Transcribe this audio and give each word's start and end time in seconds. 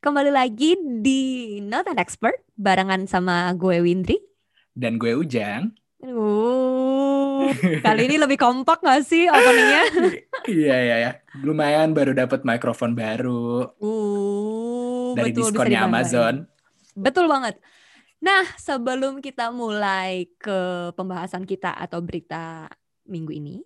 kembali 0.00 0.32
lagi 0.32 0.80
di 0.80 1.20
Not 1.60 1.84
an 1.92 2.00
Expert 2.00 2.40
barengan 2.56 3.04
sama 3.04 3.52
gue 3.52 3.84
Windri 3.84 4.16
dan 4.72 4.96
gue 4.96 5.12
Ujang. 5.12 5.76
Uh, 6.00 7.52
kali 7.84 8.08
ini 8.08 8.16
lebih 8.16 8.40
kompak 8.40 8.80
gak 8.80 9.04
sih 9.04 9.28
openingnya? 9.28 9.84
iya 10.48 10.76
iya 10.80 10.96
ya, 10.96 11.10
lumayan 11.44 11.92
baru 11.92 12.16
dapat 12.16 12.48
mikrofon 12.48 12.96
baru. 12.96 13.76
Uh, 13.76 15.12
dari 15.12 15.36
betul, 15.36 15.52
diskonnya 15.52 15.84
Amazon. 15.84 16.48
Betul 16.96 17.28
banget. 17.28 17.60
Nah, 18.24 18.48
sebelum 18.56 19.20
kita 19.20 19.52
mulai 19.52 20.32
ke 20.40 20.92
pembahasan 20.96 21.44
kita 21.44 21.76
atau 21.76 22.00
berita 22.00 22.72
minggu 23.04 23.36
ini, 23.36 23.60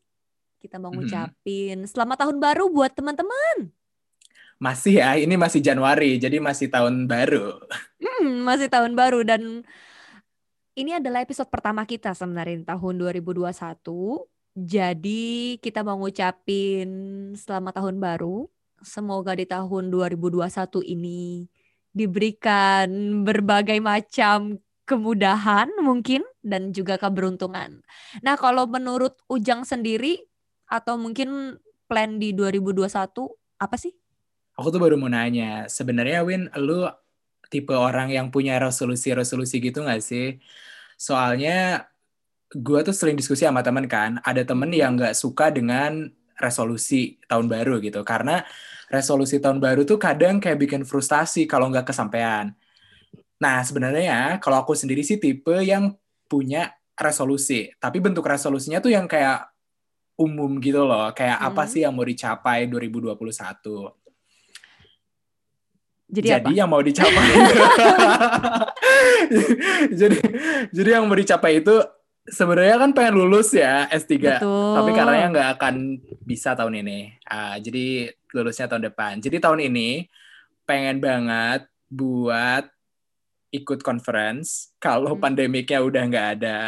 kita 0.59 0.83
mau 0.83 0.91
Mhm. 0.91 0.99
ngucapin 0.99 1.79
selamat 1.87 2.27
tahun 2.27 2.43
baru 2.43 2.67
buat 2.75 2.91
teman-teman. 2.99 3.71
Masih 4.65 4.97
ya, 5.05 5.13
ini 5.21 5.37
masih 5.37 5.61
Januari, 5.61 6.17
jadi 6.17 6.41
masih 6.41 6.73
tahun 6.73 7.05
baru. 7.05 7.61
Hmm, 8.01 8.49
masih 8.49 8.73
tahun 8.73 8.97
baru 8.97 9.21
dan 9.21 9.61
ini 10.73 10.97
adalah 10.97 11.21
episode 11.21 11.53
pertama 11.53 11.85
kita 11.85 12.17
sebenarnya 12.17 12.73
tahun 12.73 12.97
2021. 12.97 14.25
Jadi 14.57 15.61
kita 15.61 15.85
mau 15.85 16.01
ngucapin 16.01 16.89
selamat 17.37 17.85
tahun 17.85 18.01
baru. 18.01 18.49
Semoga 18.81 19.37
di 19.37 19.45
tahun 19.45 19.93
2021 19.93 20.81
ini 20.81 21.45
diberikan 21.93 22.89
berbagai 23.21 23.77
macam 23.85 24.57
kemudahan 24.89 25.69
mungkin 25.85 26.25
dan 26.41 26.73
juga 26.73 26.97
keberuntungan. 26.97 27.85
Nah, 28.25 28.37
kalau 28.41 28.65
menurut 28.65 29.13
Ujang 29.29 29.69
sendiri 29.69 30.25
atau 30.73 30.97
mungkin 30.97 31.61
plan 31.85 32.17
di 32.17 32.33
2021 32.33 32.89
apa 33.61 33.77
sih? 33.77 33.93
Aku 34.55 34.71
tuh 34.71 34.79
baru 34.79 34.95
mau 34.95 35.11
nanya, 35.11 35.67
sebenarnya 35.67 36.23
Win, 36.23 36.47
lu 36.63 36.87
tipe 37.51 37.75
orang 37.75 38.11
yang 38.15 38.31
punya 38.31 38.59
resolusi-resolusi 38.63 39.59
gitu 39.59 39.83
nggak 39.83 40.03
sih? 40.03 40.39
Soalnya 40.95 41.87
gue 42.55 42.81
tuh 42.87 42.95
sering 42.95 43.19
diskusi 43.19 43.43
sama 43.43 43.67
temen 43.67 43.91
kan, 43.91 44.23
ada 44.23 44.43
temen 44.47 44.71
yang 44.71 44.95
nggak 44.95 45.15
suka 45.19 45.51
dengan 45.51 46.07
resolusi 46.39 47.19
tahun 47.27 47.51
baru 47.51 47.83
gitu, 47.83 48.07
karena 48.07 48.47
resolusi 48.91 49.43
tahun 49.43 49.59
baru 49.59 49.83
tuh 49.83 49.99
kadang 49.99 50.39
kayak 50.39 50.59
bikin 50.63 50.83
frustasi 50.87 51.51
kalau 51.51 51.67
nggak 51.71 51.91
kesampaian. 51.91 52.55
Nah 53.43 53.59
sebenarnya 53.67 54.39
kalau 54.39 54.63
aku 54.63 54.79
sendiri 54.79 55.03
sih 55.03 55.19
tipe 55.19 55.55
yang 55.67 55.99
punya 56.31 56.71
resolusi, 56.95 57.75
tapi 57.83 57.99
bentuk 57.99 58.23
resolusinya 58.23 58.79
tuh 58.79 58.95
yang 58.95 59.11
kayak 59.11 59.51
umum 60.15 60.63
gitu 60.63 60.87
loh, 60.87 61.11
kayak 61.11 61.43
apa 61.43 61.67
Hmm. 61.67 61.71
sih 61.75 61.81
yang 61.83 61.91
mau 61.91 62.07
dicapai 62.07 62.71
2021. 62.71 63.91
Jadi, 66.15 66.29
jadi 66.31 66.47
apa? 66.47 66.55
yang 66.55 66.69
mau 66.71 66.79
dicapai 66.79 67.27
jadi 70.01 70.19
jadi 70.71 70.89
yang 70.99 71.05
mau 71.11 71.17
dicapai 71.19 71.59
itu 71.59 71.75
sebenarnya 72.25 72.77
kan 72.79 72.91
pengen 72.95 73.15
lulus 73.19 73.53
ya 73.53 73.85
S3 73.91 74.15
Betul. 74.17 74.75
tapi 74.79 74.91
karena 74.95 75.27
nggak 75.29 75.49
akan 75.59 75.75
bisa 76.23 76.55
tahun 76.55 76.81
ini 76.87 77.19
Ah, 77.27 77.59
jadi 77.59 78.09
lulusnya 78.31 78.71
tahun 78.71 78.89
depan 78.89 79.19
jadi 79.21 79.43
tahun 79.43 79.67
ini 79.67 80.09
pengen 80.65 81.03
banget 81.03 81.67
buat 81.91 82.65
ikut 83.51 83.83
conference 83.83 84.73
kalau 84.79 85.15
Hmm. 85.15 85.23
pandemiknya 85.23 85.83
udah 85.83 86.03
nggak 86.07 86.29
ada 86.41 86.61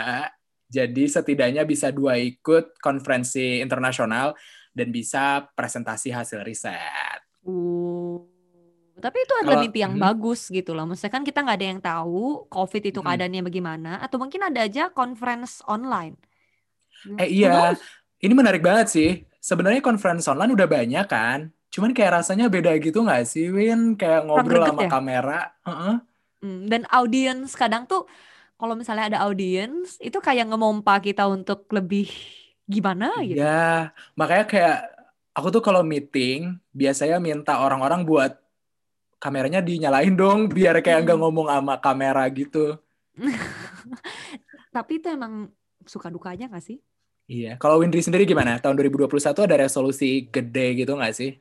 jadi 0.67 1.07
setidaknya 1.07 1.63
bisa 1.63 1.95
dua 1.95 2.19
ikut 2.19 2.77
konferensi 2.83 3.63
internasional 3.63 4.35
dan 4.75 4.91
bisa 4.91 5.47
presentasi 5.55 6.11
hasil 6.11 6.43
riset 6.43 7.23
Uh, 7.47 7.96
tapi 8.97 9.19
itu 9.21 9.33
adalah 9.37 9.61
Kalau- 9.61 9.65
mimpi 9.69 9.79
yang 9.81 9.95
Mhm. 9.95 10.03
bagus 10.03 10.41
gitu 10.49 10.73
loh. 10.73 10.89
Maksudnya 10.89 11.13
kan 11.13 11.23
kita 11.23 11.39
nggak 11.45 11.57
ada 11.57 11.69
yang 11.69 11.81
tahu 11.81 12.49
COVID 12.49 12.83
itu 12.83 13.01
Mhm. 13.01 13.07
keadaannya 13.07 13.43
bagaimana, 13.45 13.91
atau 14.01 14.17
mungkin 14.17 14.41
ada 14.43 14.65
aja 14.65 14.89
conference 14.89 15.61
online. 15.65 16.17
Eh 17.21 17.29
Who 17.29 17.37
iya, 17.45 17.77
knows? 17.77 17.81
ini 18.19 18.33
menarik 18.33 18.65
banget 18.65 18.87
sih. 18.89 19.11
Sebenarnya 19.39 19.79
conference 19.79 20.27
online 20.27 20.53
udah 20.53 20.67
banyak 20.67 21.07
kan. 21.07 21.53
Cuman 21.69 21.93
kayak 21.93 22.25
rasanya 22.25 22.49
beda 22.49 22.73
gitu 22.81 23.05
nggak 23.05 23.29
sih, 23.29 23.53
Win? 23.53 23.95
Kayak 23.95 24.25
ngobrol 24.27 24.65
sama 24.65 24.83
ya? 24.85 24.91
kamera. 24.91 25.41
Hmm, 26.41 26.67
dan 26.67 26.89
audience 26.89 27.53
kadang 27.53 27.85
tuh 27.85 28.09
kalau 28.57 28.73
misalnya 28.73 29.13
ada 29.13 29.19
audience 29.29 30.01
itu 30.01 30.17
kayak 30.19 30.49
ngemompa 30.49 30.97
kita 31.05 31.29
untuk 31.29 31.69
lebih 31.69 32.09
gimana 32.65 33.13
gitu. 33.21 33.39
Iya, 33.39 33.93
makanya 34.17 34.45
kayak 34.49 34.79
aku 35.37 35.53
tuh 35.53 35.61
kalau 35.61 35.85
meeting 35.85 36.57
biasanya 36.73 37.21
minta 37.21 37.61
orang-orang 37.61 38.03
buat 38.03 38.41
kameranya 39.17 39.65
dinyalain 39.65 40.13
dong 40.13 40.53
biar 40.53 40.81
kayak 40.85 41.09
nggak 41.09 41.19
Mm. 41.19 41.23
ngomong 41.25 41.47
sama 41.49 41.75
kamera 41.81 42.25
gitu. 42.31 42.77
Tapi 44.77 44.93
itu 45.01 45.09
emang 45.09 45.49
suka 45.89 46.13
dukanya 46.13 46.53
gak 46.53 46.65
sih? 46.65 46.79
Iya. 47.27 47.57
Kalau 47.59 47.81
Windri 47.83 48.05
sendiri 48.05 48.29
gimana? 48.29 48.61
Tahun 48.61 48.77
2021 48.77 49.47
ada 49.47 49.57
resolusi 49.57 50.29
gede 50.31 50.85
gitu 50.85 50.95
nggak 50.95 51.15
sih? 51.17 51.35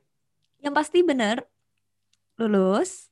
Yang 0.64 0.74
pasti 0.74 1.00
bener 1.06 1.46
lulus 2.40 3.12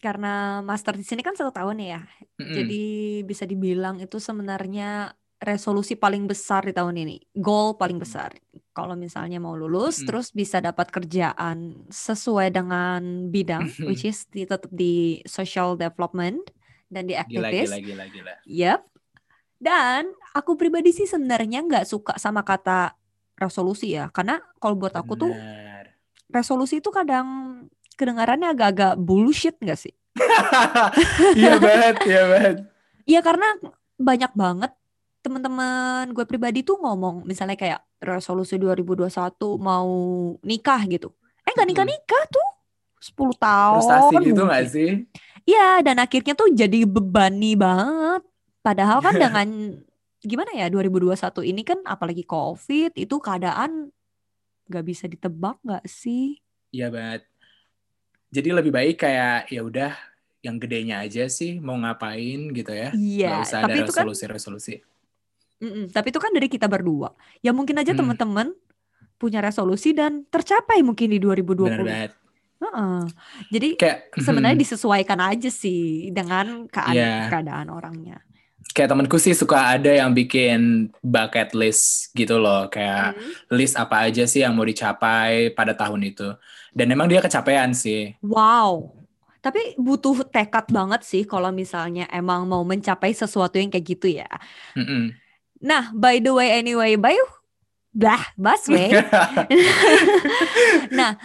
karena 0.00 0.64
master 0.64 0.96
di 0.96 1.04
sini 1.04 1.20
kan 1.24 1.34
satu 1.34 1.50
tahun 1.50 1.82
ya. 1.82 2.00
Mm-mm. 2.38 2.54
Jadi 2.54 2.84
bisa 3.26 3.44
dibilang 3.48 3.98
itu 3.98 4.16
sebenarnya 4.22 5.16
resolusi 5.42 5.98
paling 5.98 6.30
besar 6.30 6.62
di 6.62 6.70
tahun 6.70 6.94
ini, 7.02 7.18
goal 7.34 7.74
paling 7.74 7.98
besar. 7.98 8.30
Kalau 8.72 8.94
misalnya 8.94 9.42
mau 9.42 9.58
lulus, 9.58 10.00
Mm-mm. 10.00 10.08
terus 10.08 10.30
bisa 10.30 10.62
dapat 10.62 10.88
kerjaan 10.88 11.82
sesuai 11.90 12.54
dengan 12.54 13.28
bidang, 13.28 13.66
which 13.84 14.06
is 14.06 14.24
di, 14.30 14.46
tetap 14.46 14.70
di 14.70 15.20
social 15.26 15.74
development 15.74 16.46
dan 16.88 17.10
di 17.10 17.18
Gila, 17.18 17.50
activist. 17.50 17.74
gila, 17.74 17.78
gila, 17.82 18.04
gila. 18.08 18.32
Yep. 18.46 18.80
Dan 19.62 20.10
aku 20.34 20.54
pribadi 20.58 20.90
sih 20.94 21.06
sebenarnya 21.06 21.62
nggak 21.66 21.86
suka 21.86 22.14
sama 22.18 22.42
kata 22.42 22.94
resolusi 23.38 23.98
ya, 23.98 24.10
karena 24.14 24.38
kalau 24.62 24.78
buat 24.78 24.94
aku 24.94 25.18
tuh 25.18 25.32
Benar. 25.34 25.84
resolusi 26.30 26.78
itu 26.78 26.90
kadang 26.94 27.26
kedengarannya 27.98 28.50
agak-agak 28.54 28.94
bullshit 28.98 29.58
nggak 29.58 29.78
sih? 29.78 29.94
Iya 31.38 31.58
banget, 31.58 31.96
iya 32.06 32.22
banget. 32.30 32.56
Iya 33.02 33.20
karena 33.22 33.48
banyak 33.98 34.32
banget 34.34 34.72
teman-teman 35.22 36.10
gue 36.10 36.26
pribadi 36.26 36.66
tuh 36.66 36.82
ngomong 36.82 37.22
misalnya 37.22 37.54
kayak 37.54 37.80
resolusi 38.02 38.58
2021 38.58 39.06
mau 39.62 39.88
nikah 40.42 40.82
gitu. 40.90 41.14
Eh 41.46 41.54
nggak 41.54 41.62
Mm-mm. 41.62 41.70
nikah-nikah 41.70 42.24
tuh 42.28 42.48
10 42.98 43.38
tahun. 43.38 43.78
Frustasi 43.78 44.14
gitu 44.26 44.42
nggak 44.42 44.64
sih? 44.66 44.90
Iya 45.46 45.82
dan 45.82 46.02
akhirnya 46.02 46.34
tuh 46.34 46.50
jadi 46.50 46.86
bebani 46.86 47.54
banget. 47.54 48.22
Padahal 48.62 48.98
kan 49.02 49.14
dengan 49.18 49.48
gimana 50.22 50.54
ya 50.54 50.70
2021 50.70 51.18
ini 51.50 51.62
kan 51.66 51.78
apalagi 51.82 52.22
COVID 52.22 52.94
itu 52.94 53.16
keadaan 53.18 53.90
nggak 54.70 54.84
bisa 54.86 55.06
ditebak 55.06 55.58
nggak 55.62 55.86
sih? 55.86 56.38
Iya 56.74 56.90
banget. 56.90 57.22
Jadi 58.32 58.48
lebih 58.50 58.72
baik 58.72 59.02
kayak 59.02 59.50
ya 59.50 59.60
udah 59.62 59.92
yang 60.42 60.58
gedenya 60.58 61.06
aja 61.06 61.30
sih 61.30 61.62
mau 61.62 61.78
ngapain 61.78 62.50
gitu 62.50 62.72
ya. 62.74 62.90
Iya, 62.90 63.28
Nggak 63.30 63.46
usah 63.46 63.60
tapi 63.62 63.70
ada 63.70 63.82
itu 63.86 63.92
kan 63.94 64.02
resolusi-resolusi. 64.06 64.74
Mm-mm, 65.62 65.94
tapi 65.94 66.10
itu 66.10 66.18
kan 66.18 66.34
dari 66.34 66.48
kita 66.50 66.66
berdua. 66.66 67.14
Ya 67.40 67.54
mungkin 67.54 67.78
aja 67.78 67.94
Hmm. 67.94 68.00
teman-teman 68.02 68.50
punya 69.16 69.38
resolusi 69.38 69.94
dan 69.94 70.26
tercapai 70.26 70.82
mungkin 70.82 71.08
di 71.08 71.18
2020. 71.22 71.86
Benar 71.86 72.10
banget. 72.10 72.12
Heeh. 72.62 73.00
Jadi 73.50 73.68
Kayak 73.74 73.98
sebenarnya 74.18 74.56
hmm, 74.58 74.64
disesuaikan 74.66 75.20
aja 75.22 75.50
sih 75.50 76.10
dengan 76.10 76.66
keadaan, 76.70 77.22
Iya. 77.22 77.30
keadaan 77.30 77.68
orangnya. 77.70 78.18
kayak 78.72 78.88
temanku 78.88 79.20
sih 79.20 79.36
suka 79.36 79.76
ada 79.76 79.92
yang 79.92 80.16
bikin 80.16 80.88
bucket 81.04 81.52
list 81.52 82.08
gitu 82.16 82.40
loh, 82.40 82.72
kayak 82.72 83.18
Hmm. 83.18 83.32
list 83.52 83.76
apa 83.76 84.08
aja 84.08 84.24
sih 84.24 84.40
yang 84.40 84.56
mau 84.56 84.64
dicapai 84.64 85.52
pada 85.52 85.76
tahun 85.76 86.00
itu. 86.08 86.32
Dan 86.72 86.88
emang 86.88 87.04
dia 87.10 87.20
kecapean 87.20 87.76
sih. 87.76 88.16
Wow. 88.24 88.96
Tapi 89.42 89.74
butuh 89.76 90.22
tekad 90.30 90.70
banget 90.70 91.02
sih 91.02 91.26
kalau 91.26 91.50
misalnya 91.50 92.06
emang 92.14 92.46
mau 92.46 92.62
mencapai 92.62 93.10
sesuatu 93.12 93.58
yang 93.58 93.68
kayak 93.68 93.86
gitu 93.92 94.06
ya. 94.22 94.30
Mm-mm. 94.78 95.12
Nah, 95.62 95.94
by 95.94 96.18
the 96.18 96.34
way 96.34 96.58
anyway, 96.58 96.98
by 96.98 97.14
blah, 97.94 98.20
busway. 98.34 98.90
Nah, 100.92 101.16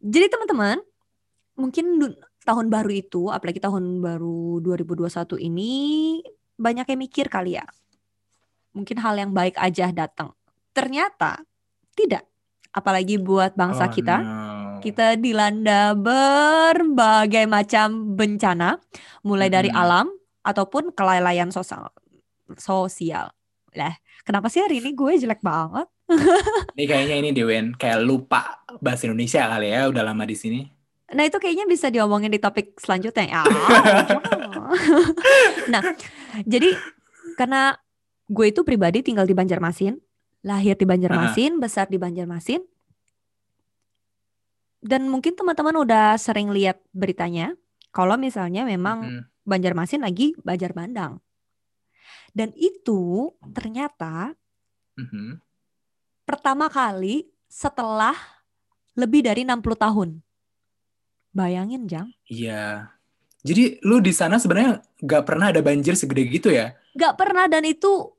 jadi 0.00 0.26
teman-teman, 0.28 0.80
mungkin 1.54 2.02
tahun 2.42 2.66
baru 2.68 2.90
itu, 2.92 3.30
apalagi 3.30 3.58
tahun 3.58 4.02
baru 4.02 4.60
2021 4.62 5.38
ini 5.40 5.72
banyak 6.56 6.86
yang 6.88 7.00
mikir 7.00 7.26
kali 7.28 7.58
ya. 7.58 7.66
Mungkin 8.72 9.00
hal 9.00 9.16
yang 9.16 9.32
baik 9.32 9.56
aja 9.56 9.88
datang. 9.90 10.36
Ternyata 10.76 11.40
tidak. 11.96 12.28
Apalagi 12.76 13.16
buat 13.16 13.56
bangsa 13.56 13.88
Oh, 13.88 13.92
kita. 13.92 14.16
no. 14.20 14.44
Kita 14.76 15.16
dilanda 15.16 15.96
berbagai 15.96 17.48
macam 17.48 18.12
bencana, 18.12 18.76
mulai 19.24 19.48
dari 19.48 19.72
Mm-mm. 19.72 19.82
alam 19.82 20.06
ataupun 20.44 20.92
kelalaian 20.92 21.48
sosial. 21.48 21.88
Sosial. 22.60 23.32
Lah, 23.76 23.92
kenapa 24.24 24.48
sih 24.48 24.64
hari 24.64 24.80
ini 24.80 24.96
gue 24.96 25.12
jelek 25.20 25.44
banget? 25.44 25.86
Ini 26.76 26.84
kayaknya 26.86 27.16
ini 27.18 27.30
Dewen 27.34 27.74
kayak 27.74 28.04
lupa 28.04 28.62
bahasa 28.78 29.10
Indonesia 29.10 29.48
kali 29.48 29.74
ya, 29.74 29.90
udah 29.90 30.02
lama 30.06 30.22
di 30.22 30.36
sini. 30.38 30.60
Nah 31.10 31.24
itu 31.24 31.40
kayaknya 31.40 31.66
bisa 31.66 31.90
diomongin 31.90 32.30
di 32.30 32.38
topik 32.38 32.78
selanjutnya. 32.78 33.42
Ah, 33.42 33.46
nah, 35.72 35.82
jadi 36.44 36.76
karena 37.34 37.74
gue 38.28 38.46
itu 38.50 38.62
pribadi 38.62 39.02
tinggal 39.02 39.26
di 39.26 39.34
Banjarmasin, 39.34 39.98
lahir 40.46 40.78
di 40.78 40.86
Banjarmasin, 40.86 41.58
besar 41.58 41.90
di 41.90 41.98
Banjarmasin, 41.98 42.62
dan 44.86 45.10
mungkin 45.10 45.34
teman-teman 45.34 45.82
udah 45.82 46.14
sering 46.20 46.54
lihat 46.54 46.78
beritanya, 46.94 47.58
kalau 47.90 48.14
misalnya 48.14 48.62
memang 48.62 48.98
Mm-mm. 49.02 49.22
Banjarmasin 49.46 50.02
lagi 50.02 50.34
Banjar 50.42 50.74
Bandang. 50.74 51.22
Dan 52.36 52.52
itu 52.52 53.32
ternyata 53.56 54.36
Mhm. 55.00 55.40
pertama 56.28 56.68
kali 56.68 57.32
setelah 57.48 58.12
lebih 58.92 59.24
dari 59.24 59.40
60 59.48 59.76
tahun. 59.76 60.20
Bayangin, 61.32 61.88
Jang. 61.88 62.08
Iya. 62.28 62.92
Jadi 63.40 63.80
lu 63.84 64.04
di 64.04 64.12
sana 64.12 64.36
sebenarnya 64.36 64.84
nggak 65.00 65.24
pernah 65.24 65.48
ada 65.48 65.60
banjir 65.64 65.96
segede 65.96 66.28
gitu 66.28 66.52
ya? 66.52 66.76
Gak 66.96 67.14
pernah 67.20 67.44
dan 67.46 67.62
itu 67.62 68.15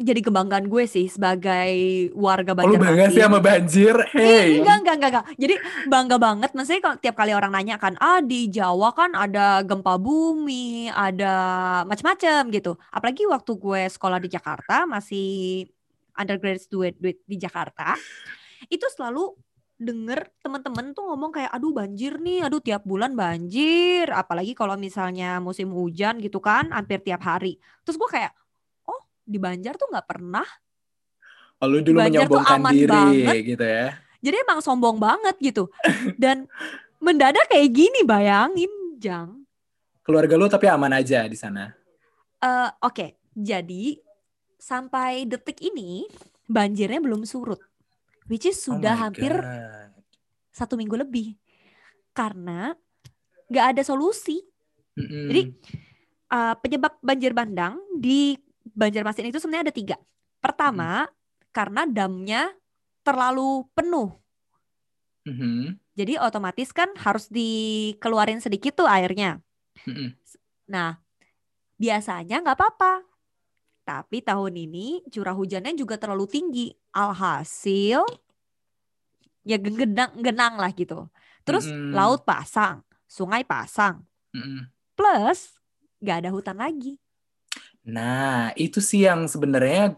jadi 0.00 0.20
kebanggaan 0.24 0.66
gue 0.66 0.88
sih 0.88 1.06
sebagai 1.06 1.72
warga 2.16 2.56
Oh, 2.56 2.64
lu 2.64 2.80
bangga 2.80 3.12
sih 3.12 3.20
Banjarmasin. 3.20 3.22
sama 3.22 3.38
banjir? 3.38 3.94
Eh, 4.10 4.16
Hey. 4.16 4.48
enggak, 4.58 4.76
enggak, 4.80 4.94
enggak, 4.96 5.10
enggak. 5.12 5.26
Jadi 5.36 5.54
bangga 5.86 6.16
banget. 6.16 6.50
Maksudnya 6.50 6.80
kalau 6.80 6.96
tiap 6.96 7.14
kali 7.14 7.32
orang 7.32 7.52
nanya 7.52 7.76
kan, 7.76 7.94
ah 8.00 8.18
di 8.18 8.48
Jawa 8.48 8.90
kan 8.90 9.12
ada 9.12 9.60
gempa 9.60 10.00
bumi, 10.00 10.88
ada 10.88 11.34
macam-macam 11.84 12.48
gitu. 12.48 12.72
Apalagi 12.88 13.28
waktu 13.28 13.52
gue 13.54 13.82
sekolah 13.86 14.18
di 14.18 14.28
Jakarta, 14.28 14.84
masih 14.84 15.68
undergraduate 16.12 16.96
di, 16.96 17.12
di 17.20 17.36
Jakarta, 17.36 17.92
itu 18.66 18.84
selalu 18.90 19.36
denger 19.76 20.28
temen-temen 20.40 20.92
tuh 20.92 21.08
ngomong 21.08 21.32
kayak, 21.32 21.48
aduh 21.50 21.72
banjir 21.72 22.16
nih, 22.16 22.44
aduh 22.44 22.60
tiap 22.60 22.84
bulan 22.84 23.12
banjir. 23.12 24.08
Apalagi 24.08 24.52
kalau 24.52 24.76
misalnya 24.76 25.40
musim 25.40 25.72
hujan 25.72 26.20
gitu 26.20 26.40
kan, 26.40 26.68
hampir 26.72 27.00
tiap 27.00 27.20
hari. 27.20 27.56
Terus 27.84 27.96
gue 27.96 28.10
kayak, 28.10 28.32
di 29.30 29.38
Banjar 29.38 29.78
tuh 29.78 29.86
nggak 29.86 30.06
pernah. 30.10 30.46
Oh, 31.60 31.68
lu 31.68 31.78
dulu 31.80 32.02
Banjar 32.02 32.26
tuh 32.26 32.40
menyombongkan 32.42 32.58
aman 32.58 32.72
diri 32.74 32.88
banget. 32.90 33.34
gitu 33.46 33.64
ya? 33.64 33.86
Jadi 34.20 34.36
emang 34.42 34.58
sombong 34.60 34.96
banget 34.98 35.36
gitu. 35.38 35.64
Dan 36.18 36.50
mendadak 37.04 37.46
kayak 37.46 37.70
gini 37.70 38.00
bayangin, 38.02 38.72
Jang. 38.98 39.44
Keluarga 40.02 40.34
lu 40.34 40.50
tapi 40.50 40.66
aman 40.66 40.92
aja 40.92 41.24
di 41.24 41.36
sana. 41.38 41.70
Eh, 42.40 42.70
Oke, 42.82 43.20
jadi 43.30 43.96
sampai 44.56 45.24
detik 45.24 45.60
ini 45.62 46.08
banjirnya 46.44 47.00
belum 47.00 47.22
surut. 47.24 47.60
Which 48.26 48.44
is 48.44 48.58
Oh 48.64 48.74
sudah 48.74 48.96
my 48.96 49.00
hampir 49.06 49.32
God. 49.32 49.92
satu 50.50 50.74
minggu 50.74 50.96
lebih. 50.96 51.36
Karena 52.10 52.72
nggak 53.46 53.66
ada 53.76 53.82
solusi. 53.84 54.40
Mm-mm. 54.96 55.28
Jadi 55.28 55.42
eh, 56.28 56.54
penyebab 56.60 56.96
banjir 57.00 57.32
bandang 57.32 57.76
di 57.92 58.36
Banjarmasin 58.74 59.28
itu 59.28 59.38
sebenarnya 59.42 59.70
ada 59.70 59.76
tiga. 59.76 59.96
Pertama, 60.40 61.06
karena 61.50 61.84
damnya 61.84 62.48
terlalu 63.04 63.66
penuh. 63.74 64.14
Mhm. 65.26 65.76
Jadi 65.94 66.16
otomatis 66.16 66.72
kan 66.72 66.88
harus 66.96 67.28
dikeluarin 67.28 68.40
sedikit 68.40 68.72
tuh 68.72 68.88
airnya. 68.88 69.36
Mm-mm. 69.84 70.16
Nah, 70.70 70.96
biasanya 71.76 72.40
nggak 72.40 72.56
apa-apa. 72.56 73.04
Tapi 73.84 74.22
tahun 74.22 74.54
ini 74.54 75.04
curah 75.10 75.36
hujannya 75.36 75.76
juga 75.76 76.00
terlalu 76.00 76.24
tinggi. 76.30 76.66
Alhasil 76.90 78.02
ya 79.44 79.56
genang 79.60 80.12
genang 80.20 80.54
lah 80.56 80.70
gitu. 80.72 81.08
Terus 81.44 81.68
Mm-mm. 81.68 81.92
laut 81.96 82.22
pasang, 82.24 82.84
sungai 83.08 83.42
pasang, 83.44 84.04
Mm-mm. 84.32 84.68
plus 84.94 85.56
nggak 86.00 86.16
ada 86.24 86.30
hutan 86.32 86.56
lagi. 86.56 86.96
Nah, 87.88 88.52
itu 88.58 88.78
sih 88.84 89.08
yang 89.08 89.24
sebenarnya 89.24 89.96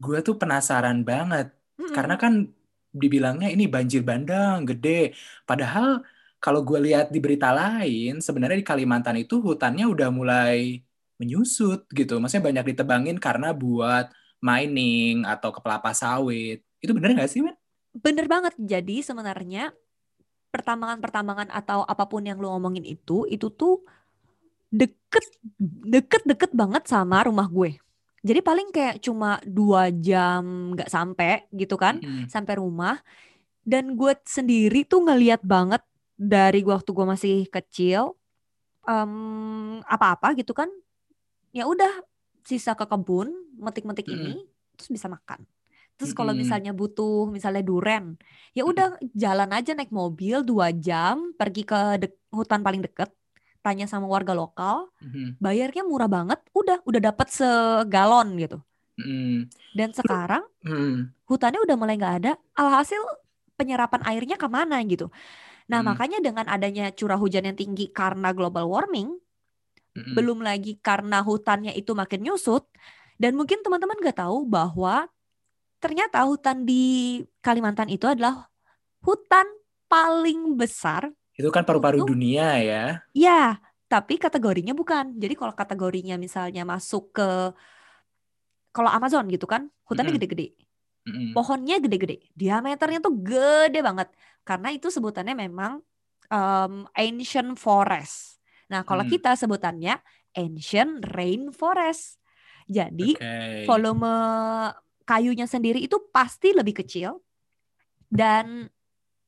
gue 0.00 0.18
tuh 0.24 0.36
penasaran 0.40 1.04
banget. 1.04 1.52
Mm-mm. 1.76 1.92
Karena 1.92 2.14
kan 2.16 2.48
dibilangnya 2.92 3.52
ini 3.52 3.68
banjir 3.68 4.00
bandang, 4.00 4.64
gede. 4.64 5.12
Padahal 5.44 6.00
kalau 6.40 6.64
gue 6.64 6.78
lihat 6.80 7.12
di 7.12 7.20
berita 7.20 7.52
lain, 7.52 8.20
sebenarnya 8.24 8.60
di 8.60 8.66
Kalimantan 8.66 9.16
itu 9.20 9.40
hutannya 9.40 9.84
udah 9.88 10.08
mulai 10.08 10.80
menyusut 11.20 11.88
gitu. 11.92 12.20
Maksudnya 12.20 12.44
banyak 12.48 12.64
ditebangin 12.76 13.16
karena 13.20 13.52
buat 13.52 14.12
mining 14.40 15.24
atau 15.24 15.52
ke 15.52 15.60
kelapa 15.64 15.92
sawit. 15.96 16.60
Itu 16.80 16.92
bener 16.92 17.16
nggak 17.16 17.28
sih, 17.28 17.40
Win? 17.40 17.56
Bener 17.96 18.28
banget. 18.28 18.52
Jadi 18.60 19.00
sebenarnya 19.00 19.72
pertambangan-pertambangan 20.52 21.52
atau 21.52 21.84
apa 21.84 22.04
pun 22.08 22.24
yang 22.24 22.40
lu 22.40 22.48
ngomongin 22.52 22.84
itu, 22.84 23.24
itu 23.28 23.52
tuh 23.52 23.84
deket, 24.76 25.24
deket, 25.88 26.22
deket 26.28 26.50
banget 26.52 26.84
sama 26.84 27.24
rumah 27.24 27.48
gue. 27.48 27.80
Jadi 28.26 28.40
paling 28.42 28.68
kayak 28.74 29.00
cuma 29.00 29.38
dua 29.46 29.88
jam 29.88 30.74
nggak 30.76 30.90
sampai 30.90 31.48
gitu 31.54 31.78
kan, 31.80 32.02
Mm-mm. 32.02 32.28
sampai 32.28 32.60
rumah. 32.60 33.00
Dan 33.66 33.98
gue 33.98 34.12
sendiri 34.22 34.86
tuh 34.86 35.02
ngeliat 35.06 35.42
banget 35.42 35.82
dari 36.14 36.62
waktu 36.62 36.90
gue 36.90 37.06
masih 37.06 37.36
kecil, 37.50 38.14
em, 38.86 39.82
apa-apa 39.86 40.38
gitu 40.38 40.54
kan, 40.54 40.70
ya 41.50 41.66
udah 41.66 41.90
sisa 42.46 42.78
ke 42.78 42.86
kebun, 42.86 43.30
metik-metik 43.58 44.06
ini, 44.06 44.46
terus 44.78 44.90
bisa 44.90 45.10
makan. 45.10 45.42
Terus 45.98 46.12
kalau 46.12 46.36
misalnya 46.36 46.76
butuh 46.76 47.32
misalnya 47.32 47.64
duren, 47.64 48.20
ya 48.52 48.62
udah 48.68 49.00
jalan 49.16 49.50
aja 49.50 49.72
naik 49.72 49.90
mobil 49.90 50.44
dua 50.44 50.68
jam 50.70 51.32
pergi 51.34 51.64
ke 51.64 51.80
dek- 52.06 52.22
hutan 52.30 52.60
paling 52.62 52.84
deket, 52.84 53.10
tanya 53.66 53.90
sama 53.90 54.06
warga 54.06 54.30
lokal, 54.30 54.86
Mhm. 55.02 55.42
bayarnya 55.42 55.82
murah 55.82 56.06
banget, 56.06 56.38
udah 56.54 56.78
udah 56.86 57.00
dapat 57.10 57.26
segalon 57.34 58.38
gitu. 58.38 58.58
Mm-mm. 59.02 59.50
Dan 59.74 59.90
sekarang 59.90 60.46
Mm-mm. 60.62 61.10
hutannya 61.26 61.60
udah 61.66 61.76
mulai 61.76 61.98
nggak 61.98 62.14
ada, 62.22 62.32
alhasil 62.54 63.02
penyerapan 63.58 64.06
airnya 64.06 64.38
ke 64.38 64.46
mana 64.46 64.78
gitu. 64.86 65.10
Nah 65.66 65.82
Mm. 65.82 65.86
makanya 65.90 66.18
dengan 66.22 66.46
adanya 66.46 66.94
curah 66.94 67.18
hujan 67.18 67.50
yang 67.50 67.58
tinggi 67.58 67.90
karena 67.90 68.30
global 68.30 68.70
warming, 68.70 69.18
Mm-mm. 69.98 70.14
belum 70.14 70.38
lagi 70.46 70.78
karena 70.78 71.18
hutannya 71.26 71.74
itu 71.74 71.90
makin 71.92 72.22
nyusut, 72.22 72.64
dan 73.18 73.34
mungkin 73.34 73.66
teman-teman 73.66 73.98
nggak 73.98 74.22
tahu 74.22 74.46
bahwa 74.46 75.10
ternyata 75.82 76.22
hutan 76.24 76.64
di 76.64 77.20
Kalimantan 77.42 77.90
itu 77.90 78.06
adalah 78.08 78.48
hutan 79.04 79.44
paling 79.90 80.56
besar. 80.56 81.10
Itu 81.40 81.48
kan 81.54 81.62
paru-paru 81.68 81.98
dunia 82.10 82.46
ya. 82.70 82.82
Ya, 83.16 83.56
tapi 83.88 84.14
kategorinya 84.20 84.72
bukan. 84.76 85.16
Jadi 85.22 85.34
kalau 85.40 85.54
kategorinya 85.56 86.14
misalnya 86.20 86.62
masuk 86.68 87.02
ke 87.16 87.22
kalau 88.74 88.90
Amazon 88.92 89.24
gitu 89.32 89.48
kan, 89.48 89.72
hutannya 89.88 90.12
gede-gede, 90.12 90.52
Mm-mm. 91.06 91.32
pohonnya 91.34 91.80
gede-gede, 91.82 92.32
diameternya 92.36 93.00
tuh 93.04 93.14
gede 93.20 93.80
banget. 93.84 94.08
Karena 94.46 94.68
itu 94.74 94.88
sebutannya 94.92 95.34
memang 95.36 95.80
em, 96.32 96.74
ancient 96.96 97.56
forest. 97.60 98.40
Nah, 98.72 98.82
kalau 98.84 99.04
Hmm. 99.04 99.12
kita 99.12 99.36
sebutannya 99.38 100.00
ancient 100.36 101.04
rainforest. 101.16 102.20
Jadi 102.68 103.16
Oke. 103.16 103.24
volume 103.64 104.12
kayunya 105.06 105.46
sendiri 105.46 105.78
itu 105.82 105.96
pasti 106.10 106.50
lebih 106.52 106.82
kecil 106.82 107.22
dan 108.10 108.70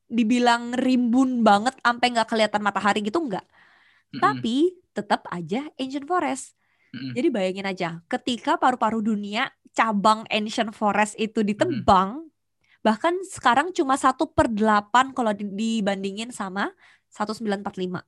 dibilang 0.08 0.74
rimbun 0.76 1.44
banget 1.44 1.76
sampai 1.84 2.06
nggak 2.16 2.28
kelihatan 2.28 2.62
matahari 2.64 3.00
gitu 3.04 3.20
nggak. 3.20 3.44
Mm-mm. 4.12 4.20
Tapi 4.22 4.58
tetap 4.96 5.24
aja 5.30 5.68
ancient 5.76 6.08
forest. 6.08 6.56
Mm-mm. 6.96 7.12
Jadi 7.16 7.28
bayangin 7.28 7.66
aja, 7.68 7.88
ketika 8.08 8.56
paru-paru 8.56 9.04
dunia 9.04 9.52
cabang 9.76 10.24
ancient 10.32 10.72
forest 10.72 11.14
itu 11.20 11.44
ditebang, 11.44 12.26
bahkan 12.80 13.14
sekarang 13.28 13.70
cuma 13.76 13.94
satu 14.00 14.30
per 14.32 14.48
delapan 14.48 15.12
kalau 15.12 15.32
di- 15.36 15.48
dibandingin 15.52 16.32
sama 16.32 16.72
1945. 17.12 18.00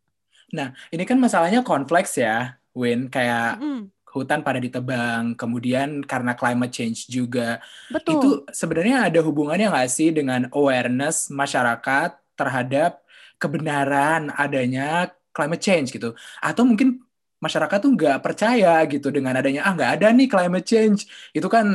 Nah, 0.57 0.75
ini 0.91 1.05
kan 1.07 1.19
masalahnya 1.21 1.61
kompleks 1.63 2.19
ya, 2.19 2.59
Win. 2.75 3.07
Kayak 3.13 3.61
Mm-mm, 3.61 3.91
hutan 4.11 4.43
pada 4.43 4.59
ditebang, 4.59 5.39
kemudian 5.39 6.03
karena 6.03 6.35
climate 6.35 6.75
change 6.75 7.07
juga. 7.07 7.63
betul. 7.91 8.13
Itu 8.19 8.29
sebenarnya 8.51 9.11
ada 9.11 9.21
hubungannya 9.23 9.71
nggak 9.71 9.91
sih 9.91 10.11
dengan 10.11 10.51
awareness 10.51 11.31
masyarakat 11.31 12.19
terhadap 12.35 13.03
kebenaran 13.41 14.35
adanya 14.35 15.15
climate 15.33 15.63
change 15.63 15.89
gitu? 15.95 16.13
Atau 16.43 16.67
mungkin 16.67 17.01
masyarakat 17.41 17.79
tuh 17.81 17.93
nggak 17.97 18.19
percaya 18.21 18.85
gitu 18.91 19.09
dengan 19.09 19.39
adanya, 19.39 19.65
ah 19.65 19.73
nggak 19.73 19.93
ada 20.01 20.07
nih 20.13 20.29
climate 20.29 20.67
change. 20.67 21.09
Itu 21.33 21.49
kan 21.49 21.67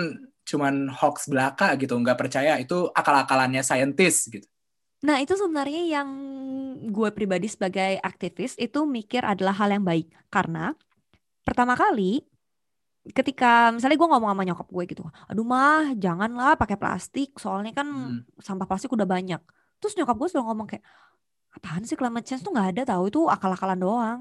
cuman 0.45 0.93
hoax 0.93 1.31
belaka 1.31 1.73
gitu, 1.79 1.97
nggak 1.97 2.19
percaya. 2.19 2.59
Itu 2.61 2.91
akal-akalannya 2.93 3.63
saintis 3.65 4.29
gitu. 4.29 4.45
Nah, 5.05 5.21
itu 5.21 5.37
sebenarnya 5.37 6.01
yang 6.01 6.09
gue 6.89 7.09
pribadi 7.13 7.45
sebagai 7.45 8.01
aktivis 8.01 8.57
itu 8.57 8.89
mikir 8.89 9.21
adalah 9.21 9.53
hal 9.53 9.69
yang 9.69 9.85
baik. 9.85 10.09
Karena 10.33 10.73
pertama 11.45 11.77
kali 11.77 12.25
ketika 13.05 13.69
misalnya 13.69 14.01
gue 14.01 14.09
ngomong 14.09 14.33
sama 14.33 14.43
nyokap 14.43 14.65
gue 14.65 14.83
gitu, 14.89 15.03
aduh 15.29 15.45
mah 15.45 15.93
janganlah 15.93 16.57
pakai 16.57 16.73
plastik, 16.73 17.37
soalnya 17.37 17.69
kan 17.71 17.85
Hmm. 17.85 18.25
sampah 18.41 18.65
plastik 18.65 18.89
udah 18.89 19.05
banyak. 19.05 19.37
Terus 19.77 19.93
nyokap 19.93 20.17
gue 20.17 20.27
selalu 20.33 20.45
ngomong 20.49 20.67
kayak, 20.73 20.81
apaan 21.53 21.85
sih 21.85 21.93
climate 21.93 22.25
change 22.25 22.41
tuh 22.41 22.49
nggak 22.49 22.73
ada 22.73 22.81
tahu 22.97 23.13
itu 23.13 23.21
akal-akalan 23.29 23.77
doang. 23.77 24.19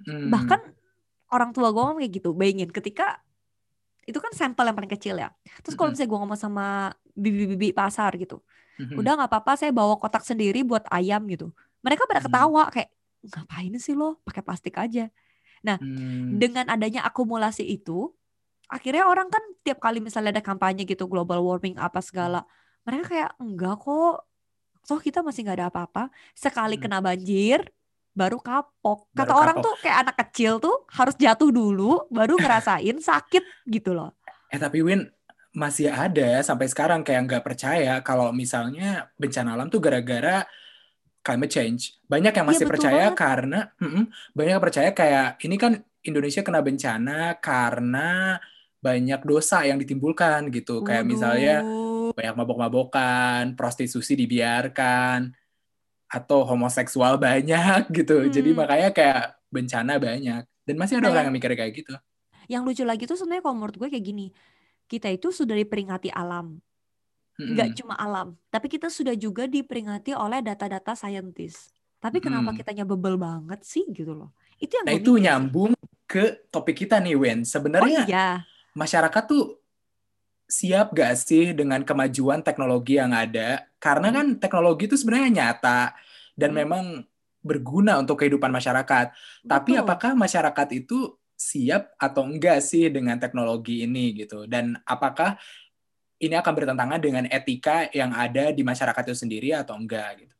Hmm. 0.00 0.32
Bahkan 0.32 0.60
orang 1.28 1.52
tua 1.52 1.68
gue 1.70 1.82
ngomong 1.84 2.00
kayak 2.00 2.14
gitu, 2.16 2.32
bayangin 2.32 2.72
ketika 2.72 3.20
itu 4.08 4.16
kan 4.16 4.32
sampel 4.32 4.64
yang 4.64 4.74
paling 4.74 4.90
kecil 4.90 5.20
ya. 5.20 5.28
Terus 5.60 5.76
kalau 5.76 5.92
Mm-mm. 5.92 6.00
misalnya 6.00 6.10
gue 6.10 6.20
ngomong 6.24 6.40
sama 6.40 6.66
bibi-bibi 7.12 7.76
pasar 7.76 8.16
gitu, 8.16 8.40
Mhm. 8.80 8.96
udah 8.96 9.12
nggak 9.12 9.28
apa-apa 9.28 9.60
saya 9.60 9.76
bawa 9.76 10.00
kotak 10.00 10.24
sendiri 10.24 10.64
buat 10.64 10.88
ayam 10.88 11.20
gitu. 11.28 11.52
Mereka 11.84 12.08
pada 12.08 12.24
Hmm. 12.24 12.32
ketawa 12.32 12.62
kayak 12.72 12.88
ngapain 13.28 13.76
sih 13.76 13.92
lo 13.92 14.16
pakai 14.24 14.40
plastik 14.40 14.80
aja. 14.80 15.12
Hmm. 15.62 16.36
Dengan 16.36 16.66
adanya 16.68 17.04
akumulasi 17.04 17.62
itu, 17.62 18.08
akhirnya 18.66 19.04
orang 19.04 19.28
kan 19.28 19.42
tiap 19.60 19.78
kali 19.78 20.00
misalnya 20.00 20.36
ada 20.36 20.44
kampanye 20.44 20.84
gitu 20.84 21.04
global 21.04 21.42
warming 21.42 21.76
apa 21.76 22.00
segala, 22.00 22.46
mereka 22.82 23.12
kayak 23.12 23.30
enggak 23.36 23.76
kok. 23.78 24.24
Toh 24.80 24.98
kita 24.98 25.20
masih 25.20 25.44
nggak 25.44 25.56
ada 25.60 25.68
apa-apa. 25.68 26.08
Sekali 26.32 26.74
Hmm. 26.74 26.82
kena 26.88 26.98
banjir 26.98 27.62
baru 28.10 28.40
kapok. 28.40 29.06
Kata 29.12 29.28
Baru 29.28 29.38
orang 29.38 29.56
kapok. 29.60 29.66
tuh 29.68 29.74
kayak 29.84 29.98
anak 30.02 30.16
kecil 30.26 30.52
tuh 30.58 30.76
harus 30.90 31.14
jatuh 31.14 31.50
dulu 31.52 32.08
baru 32.10 32.34
ngerasain 32.34 32.96
sakit 32.98 33.44
gitu 33.70 33.94
loh. 33.94 34.16
Eh 34.50 34.58
tapi 34.58 34.82
Win 34.82 35.06
masih 35.50 35.90
ada 35.90 36.42
sampai 36.42 36.66
sekarang 36.66 37.02
kayak 37.02 37.26
nggak 37.26 37.42
percaya 37.42 37.98
kalau 38.02 38.30
misalnya 38.30 39.10
bencana 39.14 39.54
alam 39.54 39.66
tuh 39.66 39.78
gara-gara 39.78 40.42
climate 41.20 41.52
change. 41.52 42.00
Banyak 42.04 42.32
yang 42.32 42.46
Iya, 42.46 42.50
masih 42.50 42.64
betul 42.64 42.72
percaya 42.76 43.04
banget. 43.08 43.18
karena 43.18 43.60
mm-mm, 43.76 44.04
banyak 44.32 44.52
yang 44.52 44.64
percaya 44.64 44.90
kayak 44.90 45.28
ini 45.40 45.56
kan 45.56 45.72
Indonesia 46.00 46.40
kena 46.40 46.60
bencana 46.60 47.18
karena 47.38 48.40
banyak 48.80 49.20
dosa 49.22 49.62
yang 49.62 49.76
ditimbulkan 49.76 50.48
gitu. 50.48 50.80
Kayak 50.80 51.04
misalnya 51.04 51.60
Waduh. 51.60 52.16
banyak 52.16 52.34
mabok-mabokan, 52.34 53.42
prostitusi 53.52 54.16
dibiarkan, 54.16 55.36
atau 56.08 56.42
homoseksual 56.42 57.20
banyak 57.26 57.92
gitu. 57.92 58.24
Jadi 58.26 58.50
Hmm. 58.50 58.58
makanya 58.58 58.90
kayak 58.90 59.22
bencana 59.48 60.00
banyak. 60.00 60.42
Dan 60.64 60.74
masih 60.76 60.96
ada 60.96 61.06
Nah, 61.06 61.12
orang 61.12 61.16
yang- 61.18 61.28
yang 61.28 61.36
mikir 61.36 61.52
kayak 61.52 61.72
gitu. 61.74 61.94
Yang 62.48 62.62
lucu 62.64 62.82
lagi 62.82 63.04
tuh 63.04 63.14
sebenarnya 63.14 63.42
kalau 63.44 63.56
menurut 63.56 63.76
gue 63.76 63.88
kayak 63.88 64.02
gini. 64.02 64.26
Kita 64.86 65.06
itu 65.06 65.30
sudah 65.30 65.54
diperingati 65.54 66.10
alam. 66.10 66.58
Nggak 67.46 67.68
cuma 67.78 67.94
alam. 67.96 68.36
Tapi 68.52 68.66
kita 68.68 68.88
sudah 68.92 69.14
juga 69.16 69.48
diperingati 69.48 70.12
oleh 70.12 70.40
data-data 70.44 70.92
saintis. 70.92 71.72
Tapi 72.00 72.18
kenapa 72.20 72.52
Mm-mm. 72.52 72.56
kitanya 72.56 72.84
bebel 72.88 73.16
banget 73.20 73.60
sih 73.64 73.84
gitu 73.92 74.12
loh. 74.16 74.30
Itu 74.60 74.76
yang 74.80 74.86
Nah 74.86 74.94
itu 74.96 75.12
mikir 75.16 75.24
nyambung 75.24 75.72
ke 76.04 76.48
topik 76.50 76.76
kita 76.84 76.98
nih 77.00 77.16
Wen. 77.16 77.40
Oh 77.42 77.48
Sebenarnya 77.48 78.04
iya. 78.04 78.26
masyarakat 78.74 79.22
tuh 79.26 79.60
siap 80.50 80.90
gak 80.92 81.14
sih 81.14 81.54
dengan 81.54 81.80
kemajuan 81.86 82.42
teknologi 82.42 82.98
yang 82.98 83.14
ada? 83.14 83.70
Karena 83.78 84.10
kan 84.10 84.26
teknologi 84.42 84.90
itu 84.90 84.96
sebenarnya 84.98 85.30
nyata 85.30 85.94
dan 86.34 86.50
Hmm. 86.50 86.60
memang 86.66 86.84
berguna 87.40 87.96
untuk 88.02 88.20
kehidupan 88.20 88.50
masyarakat. 88.52 89.14
Tapi 89.46 89.70
Betul. 89.76 89.82
apakah 89.82 90.12
masyarakat 90.18 90.68
itu 90.76 91.16
siap 91.38 91.96
atau 91.96 92.26
enggak 92.28 92.60
sih 92.60 92.90
dengan 92.92 93.16
teknologi 93.16 93.86
ini 93.86 94.12
gitu? 94.12 94.44
Dan 94.44 94.76
apakah 94.84 95.40
ini 96.20 96.34
akan 96.36 96.52
bertentangan 96.58 97.00
dengan 97.00 97.24
etika 97.28 97.88
yang 97.96 98.10
ada 98.14 98.52
di 98.56 98.62
masyarakat 98.70 99.02
itu 99.08 99.16
sendiri 99.16 99.50
atau 99.56 99.74
enggak 99.80 100.08
gitu? 100.24 100.34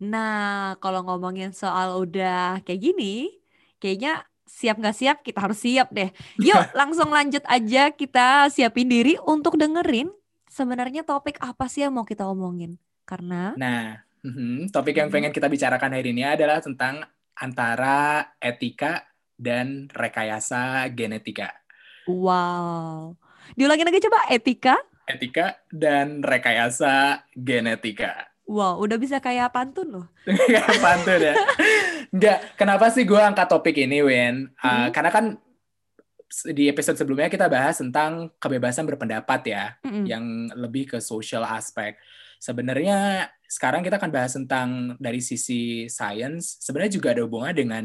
Nah, 0.00 0.76
kalau 0.80 1.04
ngomongin 1.04 1.52
soal 1.52 1.92
udah 2.00 2.64
kayak 2.64 2.80
gini, 2.80 3.28
kayaknya 3.80 4.24
siap 4.48 4.80
nggak 4.80 4.96
siap 4.96 5.16
kita 5.26 5.38
harus 5.44 5.58
siap 5.60 5.92
deh. 5.92 6.08
Yuk 6.40 6.72
langsung 6.78 7.12
lanjut 7.12 7.44
aja 7.46 7.92
kita 7.92 8.48
siapin 8.48 8.88
diri 8.88 9.20
untuk 9.28 9.60
dengerin 9.60 10.08
sebenarnya 10.48 11.04
topik 11.04 11.36
apa 11.44 11.68
sih 11.68 11.84
yang 11.84 11.92
mau 11.94 12.06
kita 12.08 12.24
omongin. 12.26 12.80
Karena 13.04 13.60
Nah, 13.60 13.98
mhm, 14.26 14.70
topik 14.74 14.94
yang 15.00 15.10
Mhm. 15.10 15.14
pengen 15.14 15.32
kita 15.34 15.46
bicarakan 15.50 15.92
hari 15.96 16.08
ini 16.14 16.22
adalah 16.26 16.58
tentang 16.62 17.02
antara 17.36 17.98
etika 18.42 19.06
dan 19.46 19.88
rekayasa 19.90 20.86
genetika. 20.92 21.48
wow. 22.08 23.14
Diulangin 23.58 23.86
lagi 23.88 24.00
coba 24.04 24.18
etika. 24.30 24.76
Etika 25.08 25.58
dan 25.70 26.22
rekayasa 26.22 27.24
genetika. 27.34 28.30
Wow, 28.50 28.82
udah 28.82 28.98
bisa 28.98 29.22
kayak 29.22 29.54
pantun 29.54 29.88
loh. 29.94 30.06
Gak 30.50 30.82
pantun 30.82 31.22
ya. 31.22 31.34
Enggak, 32.10 32.38
kenapa 32.58 32.90
sih 32.90 33.06
gue 33.06 33.18
angkat 33.18 33.46
topik 33.46 33.78
ini, 33.78 34.02
Win? 34.02 34.50
Uh, 34.58 34.90
Mhm. 34.90 34.90
Karena 34.90 35.10
kan 35.14 35.24
di 36.50 36.70
episode 36.70 36.94
sebelumnya 36.98 37.30
kita 37.30 37.50
bahas 37.50 37.78
tentang 37.78 38.30
kebebasan 38.38 38.86
berpendapat 38.86 39.40
ya, 39.50 39.64
Mm-mm. 39.82 40.06
yang 40.06 40.24
lebih 40.54 40.94
ke 40.94 40.98
social 41.02 41.42
aspek. 41.42 41.98
Sebenarnya 42.38 43.30
sekarang 43.50 43.82
kita 43.82 43.98
akan 43.98 44.10
bahas 44.14 44.32
tentang 44.38 44.94
dari 45.02 45.18
sisi 45.18 45.90
science, 45.90 46.58
sebenarnya 46.62 46.98
juga 46.98 47.14
ada 47.14 47.26
hubungan 47.26 47.50
dengan 47.54 47.84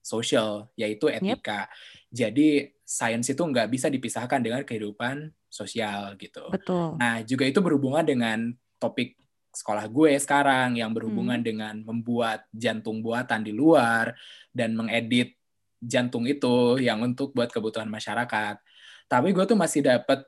social, 0.00 0.70
yaitu 0.78 1.10
etika. 1.10 1.66
Jadi 2.14 2.70
sains 2.86 3.26
itu 3.26 3.42
nggak 3.42 3.66
bisa 3.70 3.90
dipisahkan 3.90 4.38
dengan 4.38 4.62
kehidupan 4.62 5.34
sosial 5.54 6.18
gitu. 6.18 6.50
Betul. 6.50 6.98
Nah, 6.98 7.22
juga 7.22 7.46
itu 7.46 7.62
berhubungan 7.62 8.02
dengan 8.02 8.38
topik 8.82 9.14
sekolah 9.54 9.86
gue 9.86 10.18
sekarang 10.18 10.74
yang 10.74 10.90
berhubungan 10.90 11.38
Hmm. 11.38 11.46
dengan 11.46 11.74
membuat 11.86 12.50
jantung 12.50 12.98
buatan 12.98 13.46
di 13.46 13.54
luar 13.54 14.10
dan 14.50 14.74
mengedit 14.74 15.38
jantung 15.78 16.26
itu 16.26 16.82
yang 16.82 16.98
untuk 17.06 17.30
buat 17.30 17.54
kebutuhan 17.54 17.86
masyarakat. 17.86 18.58
Tapi 19.06 19.28
gue 19.30 19.44
tuh 19.46 19.54
masih 19.54 19.86
dapet 19.86 20.26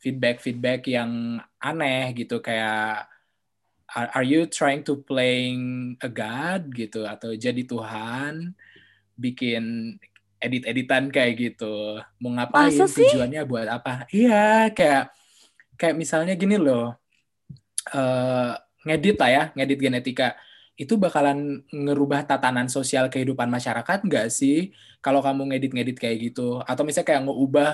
feedback-feedback 0.00 0.88
yang 0.88 1.40
aneh 1.60 2.16
gitu 2.16 2.40
kayak 2.40 3.04
are, 3.92 4.08
are 4.16 4.26
you 4.26 4.48
trying 4.48 4.80
to 4.80 4.96
playing 5.04 5.92
a 6.00 6.08
god 6.08 6.72
gitu 6.72 7.04
atau 7.04 7.36
jadi 7.36 7.64
Tuhan 7.68 8.56
bikin 9.16 9.96
edit-editan 10.44 11.08
kayak 11.08 11.32
gitu. 11.40 11.98
Mau 12.20 12.30
ngapain 12.36 12.68
Masa 12.70 12.84
sih? 12.86 13.08
tujuannya 13.08 13.42
buat 13.48 13.66
apa? 13.68 14.04
Iya, 14.12 14.68
kayak 14.76 15.10
kayak 15.80 15.96
misalnya 15.96 16.36
gini 16.36 16.60
loh. 16.60 16.94
eh 17.92 18.52
ngedit 18.84 19.16
lah 19.20 19.30
ya, 19.32 19.42
ngedit 19.56 19.78
genetika. 19.80 20.28
Itu 20.76 21.00
bakalan 21.00 21.64
ngerubah 21.72 22.26
tatanan 22.28 22.68
sosial 22.68 23.08
kehidupan 23.08 23.48
masyarakat 23.48 24.04
nggak 24.04 24.28
sih? 24.28 24.72
Kalau 25.00 25.20
kamu 25.24 25.52
ngedit-ngedit 25.54 25.96
kayak 26.00 26.16
gitu. 26.32 26.60
Atau 26.64 26.84
misalnya 26.84 27.08
kayak 27.16 27.22
ngeubah 27.28 27.70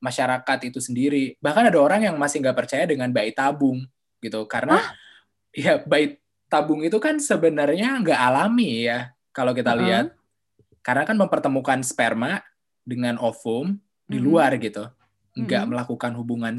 masyarakat 0.00 0.58
itu 0.72 0.80
sendiri. 0.80 1.24
Bahkan 1.40 1.68
ada 1.72 1.78
orang 1.80 2.00
yang 2.08 2.16
masih 2.16 2.40
nggak 2.40 2.56
percaya 2.56 2.84
dengan 2.88 3.12
bayi 3.12 3.32
tabung 3.36 3.84
gitu. 4.24 4.44
Karena 4.48 4.80
ya 5.52 5.80
bayi 5.84 6.16
tabung 6.48 6.80
itu 6.82 6.96
kan 6.98 7.20
sebenarnya 7.20 8.00
nggak 8.00 8.20
alami 8.20 8.88
ya. 8.88 9.12
Kalau 9.32 9.52
kita 9.52 9.76
Uh-uh. 9.76 9.80
lihat. 9.84 10.06
Karena 10.80 11.04
kan 11.04 11.16
mempertemukan 11.16 11.80
sperma 11.84 12.40
dengan 12.82 13.20
ovum 13.20 13.76
di 14.04 14.16
Mm-mm. 14.16 14.26
luar 14.26 14.56
gitu. 14.56 14.88
Nggak 15.36 15.62
Mm-mm. 15.62 15.70
melakukan 15.70 16.12
hubungan 16.16 16.54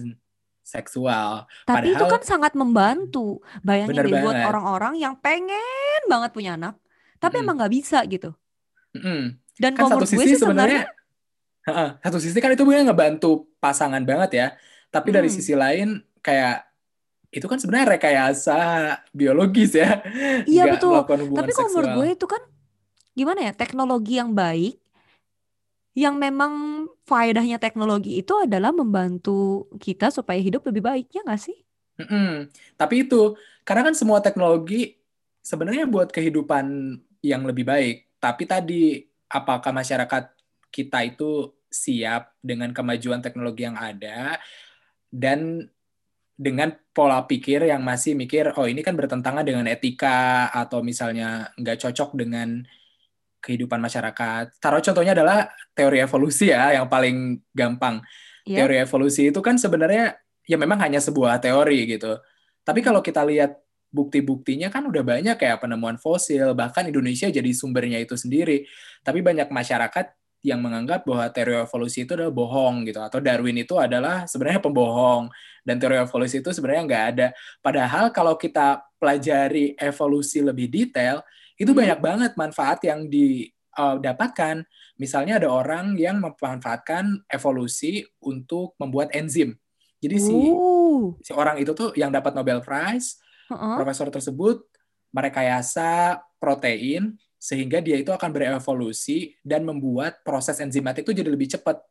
seksual. 0.61 1.49
Tapi 1.65 1.91
itu 1.91 1.99
Padahal- 1.99 2.13
kan 2.15 2.23
sangat 2.23 2.53
membantu. 2.53 3.41
Bayangin 3.61 3.97
deh 3.97 4.21
buat 4.21 4.37
orang-orang 4.37 4.93
yang 4.95 5.17
pengen 5.17 6.01
banget 6.05 6.31
punya 6.31 6.53
anak, 6.55 6.77
tapi 7.17 7.41
Mm-mm. 7.41 7.45
emang 7.49 7.55
nggak 7.59 7.73
bisa 7.73 7.99
gitu. 8.05 8.31
Mm-mm. 8.93 9.35
Dan 9.57 9.71
kan 9.73 9.89
satu 9.89 10.05
gue 10.05 10.11
sisi 10.15 10.35
sih 10.35 10.39
sebenarnya, 10.39 10.85
sebenarnya 10.87 10.99
Heeh, 11.61 11.89
satu 12.01 12.17
sisi 12.17 12.37
kan 12.41 12.49
itu 12.49 12.65
bener 12.65 12.89
ngebantu 12.89 13.45
pasangan 13.61 14.01
banget 14.01 14.31
ya 14.33 14.47
tapi 14.89 15.13
dari 15.13 15.29
Hmm. 15.29 15.35
sisi 15.37 15.53
lain 15.53 16.01
kayak 16.19 16.65
itu 17.29 17.45
kan 17.45 17.61
sebenarnya 17.61 17.95
rekayasa 17.95 18.59
biologis 19.13 19.77
ya 19.77 20.01
Iya, 20.49 20.73
betul. 20.73 20.97
tapi 21.05 21.53
kalau 21.53 21.69
menurut 21.69 21.91
gue 22.01 22.07
itu 22.17 22.25
kan 22.25 22.41
gimana 23.13 23.49
ya 23.49 23.53
teknologi 23.53 24.17
yang 24.17 24.31
baik, 24.31 24.79
yang 25.97 26.15
memang 26.15 26.85
faedahnya 27.03 27.59
teknologi 27.59 28.23
itu 28.23 28.33
adalah 28.39 28.71
membantu 28.71 29.67
kita 29.79 30.07
supaya 30.09 30.39
hidup 30.39 30.63
lebih 30.67 30.83
baik, 30.83 31.07
ya 31.11 31.21
nggak 31.27 31.41
sih? 31.41 31.59
Mm-mm. 32.01 32.49
tapi 32.79 33.05
itu 33.05 33.37
karena 33.61 33.91
kan 33.91 33.95
semua 33.95 34.23
teknologi 34.23 34.97
sebenarnya 35.45 35.85
buat 35.85 36.09
kehidupan 36.09 36.97
yang 37.21 37.45
lebih 37.45 37.67
baik 37.67 38.09
tapi 38.17 38.43
tadi 38.49 39.05
apakah 39.29 39.69
masyarakat 39.69 40.33
kita 40.73 40.99
itu 41.05 41.53
siap 41.69 42.35
dengan 42.41 42.73
kemajuan 42.73 43.21
teknologi 43.21 43.69
yang 43.69 43.77
ada 43.77 44.41
dan 45.13 45.69
dengan 46.41 46.73
pola 46.95 47.21
pikir 47.29 47.69
yang 47.69 47.85
masih 47.85 48.17
mikir 48.17 48.49
oh 48.57 48.65
ini 48.65 48.81
kan 48.81 48.97
bertentangan 48.97 49.45
dengan 49.45 49.69
etika 49.69 50.49
atau 50.49 50.81
misalnya 50.81 51.53
nggak 51.59 51.85
cocok 51.85 52.17
dengan 52.17 52.65
kehidupan 53.41 53.81
masyarakat. 53.81 54.61
Taruh 54.61 54.79
contohnya 54.79 55.17
adalah 55.17 55.49
teori 55.73 55.99
evolusi 55.99 56.53
ya 56.53 56.77
yang 56.77 56.87
paling 56.87 57.41
gampang. 57.51 57.99
Iya. 58.45 58.63
Teori 58.63 58.75
evolusi 58.85 59.33
itu 59.33 59.41
kan 59.41 59.57
sebenarnya 59.57 60.15
ya 60.45 60.57
memang 60.61 60.79
hanya 60.79 61.01
sebuah 61.01 61.41
teori 61.41 61.89
gitu. 61.97 62.21
Tapi 62.61 62.79
kalau 62.85 63.01
kita 63.01 63.25
lihat 63.25 63.57
bukti-buktinya 63.91 64.71
kan 64.71 64.87
udah 64.87 65.03
banyak 65.03 65.35
kayak 65.35 65.59
penemuan 65.59 65.99
fosil, 65.99 66.55
bahkan 66.55 66.87
Indonesia 66.87 67.27
jadi 67.27 67.51
sumbernya 67.51 67.99
itu 67.99 68.15
sendiri. 68.15 68.63
Tapi 69.03 69.19
banyak 69.19 69.51
masyarakat 69.51 70.15
yang 70.41 70.57
menganggap 70.57 71.05
bahwa 71.05 71.29
teori 71.29 71.53
evolusi 71.53 72.01
itu 72.05 72.17
adalah 72.17 72.33
bohong 72.33 72.89
gitu 72.89 72.97
atau 72.97 73.21
Darwin 73.21 73.61
itu 73.61 73.77
adalah 73.77 74.25
sebenarnya 74.25 74.57
pembohong 74.57 75.29
dan 75.61 75.77
teori 75.77 76.01
evolusi 76.01 76.41
itu 76.41 76.49
sebenarnya 76.49 76.83
nggak 76.89 77.05
ada. 77.13 77.27
Padahal 77.61 78.09
kalau 78.09 78.33
kita 78.41 78.81
pelajari 78.97 79.77
evolusi 79.77 80.41
lebih 80.41 80.65
detail, 80.69 81.21
itu 81.61 81.71
hmm. 81.71 81.79
banyak 81.85 81.99
banget 82.01 82.31
manfaat 82.33 82.81
yang 82.81 83.05
didapatkan. 83.05 84.65
Uh, 84.65 84.69
Misalnya 84.97 85.37
ada 85.37 85.49
orang 85.49 85.93
yang 85.93 86.17
memanfaatkan 86.17 87.21
evolusi 87.29 88.01
untuk 88.21 88.73
membuat 88.81 89.13
enzim. 89.13 89.53
Jadi 90.01 90.17
si 90.17 90.37
si 91.21 91.31
orang 91.37 91.61
itu 91.61 91.77
tuh 91.77 91.93
yang 91.93 92.09
dapat 92.09 92.33
Nobel 92.33 92.65
Prize, 92.65 93.21
uh 93.49 93.53
-uh. 93.53 93.75
profesor 93.77 94.09
tersebut 94.09 94.65
merekayasa 95.13 96.17
protein 96.41 97.13
sehingga 97.41 97.81
dia 97.81 97.97
itu 97.97 98.13
akan 98.13 98.29
berevolusi 98.29 99.33
dan 99.41 99.65
membuat 99.65 100.21
proses 100.21 100.61
enzimatik 100.61 101.05
itu 101.05 101.13
jadi 101.21 101.29
lebih 101.29 101.49
cepat. 101.57 101.81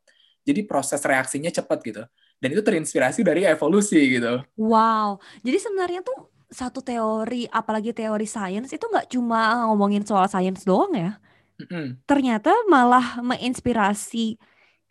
Jadi 0.47 0.65
proses 0.65 1.03
reaksinya 1.03 1.51
cepat 1.53 1.79
gitu. 1.83 2.03
Dan 2.41 2.49
itu 2.57 2.63
terinspirasi 2.65 3.21
dari 3.21 3.45
evolusi 3.45 3.99
gitu. 4.17 4.41
Wow. 4.57 5.21
Jadi 5.45 5.59
sebenarnya 5.61 6.01
tuh 6.01 6.30
satu 6.51 6.83
teori, 6.83 7.47
apalagi 7.47 7.95
teori 7.95 8.27
sains 8.27 8.75
itu 8.75 8.83
nggak 8.83 9.09
cuma 9.15 9.71
ngomongin 9.71 10.03
soal 10.03 10.27
sains 10.27 10.67
doang 10.67 10.91
ya. 10.93 11.13
Mm-hmm. 11.63 11.87
Ternyata 12.05 12.53
malah 12.67 13.23
menginspirasi 13.23 14.37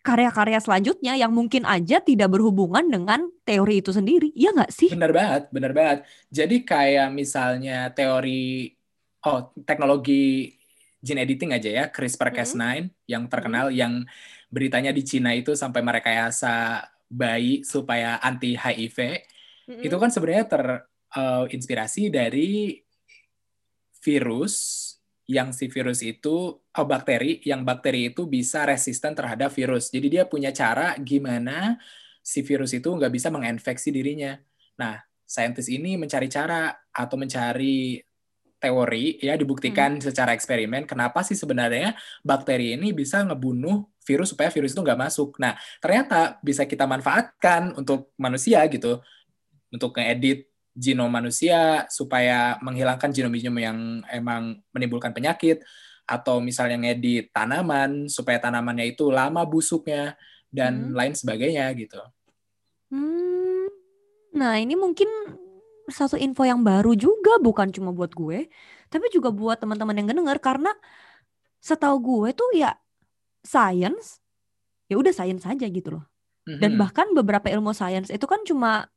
karya-karya 0.00 0.56
selanjutnya 0.64 1.12
yang 1.12 1.28
mungkin 1.28 1.68
aja 1.68 2.00
tidak 2.00 2.32
berhubungan 2.32 2.88
dengan 2.88 3.28
teori 3.44 3.84
itu 3.84 3.92
sendiri. 3.92 4.32
Iya 4.32 4.56
nggak 4.56 4.72
sih? 4.72 4.88
Benar 4.88 5.12
banget, 5.12 5.42
benar 5.52 5.72
banget. 5.76 5.98
Jadi 6.32 6.64
kayak 6.64 7.12
misalnya 7.12 7.92
teori 7.92 8.72
oh 9.28 9.52
teknologi 9.68 10.56
gene 11.00 11.24
editing 11.24 11.52
aja 11.52 11.68
ya 11.68 11.84
CRISPR-Cas9 11.92 12.60
hmm. 12.60 12.88
yang 13.08 13.24
terkenal 13.28 13.68
hmm. 13.68 13.76
yang 13.76 13.92
beritanya 14.48 14.92
di 14.92 15.04
Cina 15.04 15.36
itu 15.36 15.52
sampai 15.52 15.80
merekayasa 15.84 16.84
bayi 17.10 17.60
supaya 17.66 18.20
anti 18.20 18.56
HIV 18.56 18.98
hmm. 19.68 19.82
itu 19.84 19.96
kan 19.96 20.10
sebenarnya 20.12 20.44
terinspirasi 20.48 20.88
uh, 21.16 21.44
dari 22.10 22.80
virus 24.00 24.54
yang 25.30 25.54
si 25.54 25.70
virus 25.70 26.02
itu 26.02 26.58
oh 26.58 26.86
bakteri 26.86 27.38
yang 27.46 27.62
bakteri 27.62 28.10
itu 28.10 28.26
bisa 28.26 28.66
resisten 28.66 29.14
terhadap 29.14 29.54
virus 29.54 29.94
jadi 29.94 30.06
dia 30.10 30.24
punya 30.26 30.50
cara 30.50 30.98
gimana 30.98 31.78
si 32.18 32.42
virus 32.42 32.74
itu 32.74 32.90
nggak 32.90 33.12
bisa 33.14 33.30
menginfeksi 33.30 33.94
dirinya 33.94 34.34
nah 34.74 34.98
saintis 35.22 35.70
ini 35.70 35.94
mencari 35.94 36.26
cara 36.26 36.74
atau 36.90 37.14
mencari 37.14 38.02
teori 38.60 39.22
ya 39.22 39.38
dibuktikan 39.38 39.96
hmm. 39.96 40.10
secara 40.10 40.34
eksperimen 40.34 40.84
kenapa 40.84 41.22
sih 41.22 41.38
sebenarnya 41.38 41.94
bakteri 42.26 42.74
ini 42.74 42.90
bisa 42.90 43.22
ngebunuh 43.22 43.86
virus 44.10 44.34
supaya 44.34 44.50
virus 44.50 44.74
itu 44.74 44.82
nggak 44.82 44.98
masuk. 44.98 45.38
Nah 45.38 45.54
ternyata 45.78 46.42
bisa 46.42 46.66
kita 46.66 46.82
manfaatkan 46.82 47.78
untuk 47.78 48.10
manusia 48.18 48.66
gitu 48.66 48.98
untuk 49.70 49.94
ngedit 49.94 50.49
genom 50.80 51.12
manusia 51.12 51.84
supaya 51.92 52.56
menghilangkan 52.64 53.12
genom-genom 53.12 53.58
yang 53.60 53.78
emang 54.08 54.64
menimbulkan 54.72 55.12
penyakit 55.12 55.60
atau 56.08 56.40
misalnya 56.40 56.80
ngedit 56.80 57.30
tanaman 57.36 58.08
supaya 58.08 58.40
tanamannya 58.40 58.96
itu 58.96 59.12
lama 59.12 59.44
busuknya 59.44 60.16
dan 60.48 60.90
hmm. 60.90 60.96
lain 60.96 61.14
sebagainya 61.14 61.68
gitu. 61.76 62.00
Hmm. 62.88 63.68
Nah 64.32 64.56
ini 64.56 64.74
mungkin 64.74 65.06
satu 65.92 66.16
info 66.16 66.48
yang 66.48 66.64
baru 66.64 66.96
juga 66.96 67.36
bukan 67.38 67.68
cuma 67.70 67.92
buat 67.92 68.16
gue, 68.16 68.48
tapi 68.88 69.06
juga 69.12 69.28
buat 69.28 69.60
teman-teman 69.60 70.00
yang 70.00 70.08
denger 70.10 70.40
karena 70.40 70.72
setahu 71.60 72.00
gue 72.00 72.28
tuh 72.32 72.50
ya 72.56 72.72
science 73.44 74.18
ya 74.90 74.96
udah 74.96 75.12
science 75.12 75.44
saja 75.44 75.68
gitu 75.68 76.00
loh. 76.00 76.04
Dan 76.48 76.74
mm-hmm. 76.74 76.80
bahkan 76.82 77.06
beberapa 77.14 77.46
ilmu 77.46 77.70
sains 77.70 78.10
itu 78.10 78.26
kan 78.26 78.42
cuma 78.42 78.90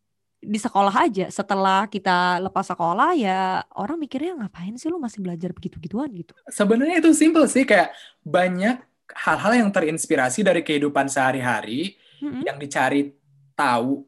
di 0.44 0.60
sekolah 0.60 0.94
aja. 0.94 1.26
Setelah 1.32 1.88
kita 1.88 2.44
lepas 2.44 2.68
sekolah 2.68 3.16
ya 3.16 3.64
orang 3.80 3.98
mikirnya 3.98 4.36
ngapain 4.38 4.76
sih 4.76 4.92
lu 4.92 5.00
masih 5.00 5.24
belajar 5.24 5.56
begitu-gituan 5.56 6.12
gitu. 6.12 6.36
Sebenarnya 6.52 7.00
itu 7.00 7.12
simple 7.16 7.48
sih 7.48 7.64
kayak 7.64 7.96
banyak 8.22 8.84
hal-hal 9.14 9.54
yang 9.66 9.70
terinspirasi 9.72 10.44
dari 10.44 10.62
kehidupan 10.62 11.08
sehari-hari 11.08 11.96
mm-hmm. 12.20 12.44
yang 12.44 12.58
dicari 12.60 13.14
tahu 13.54 14.04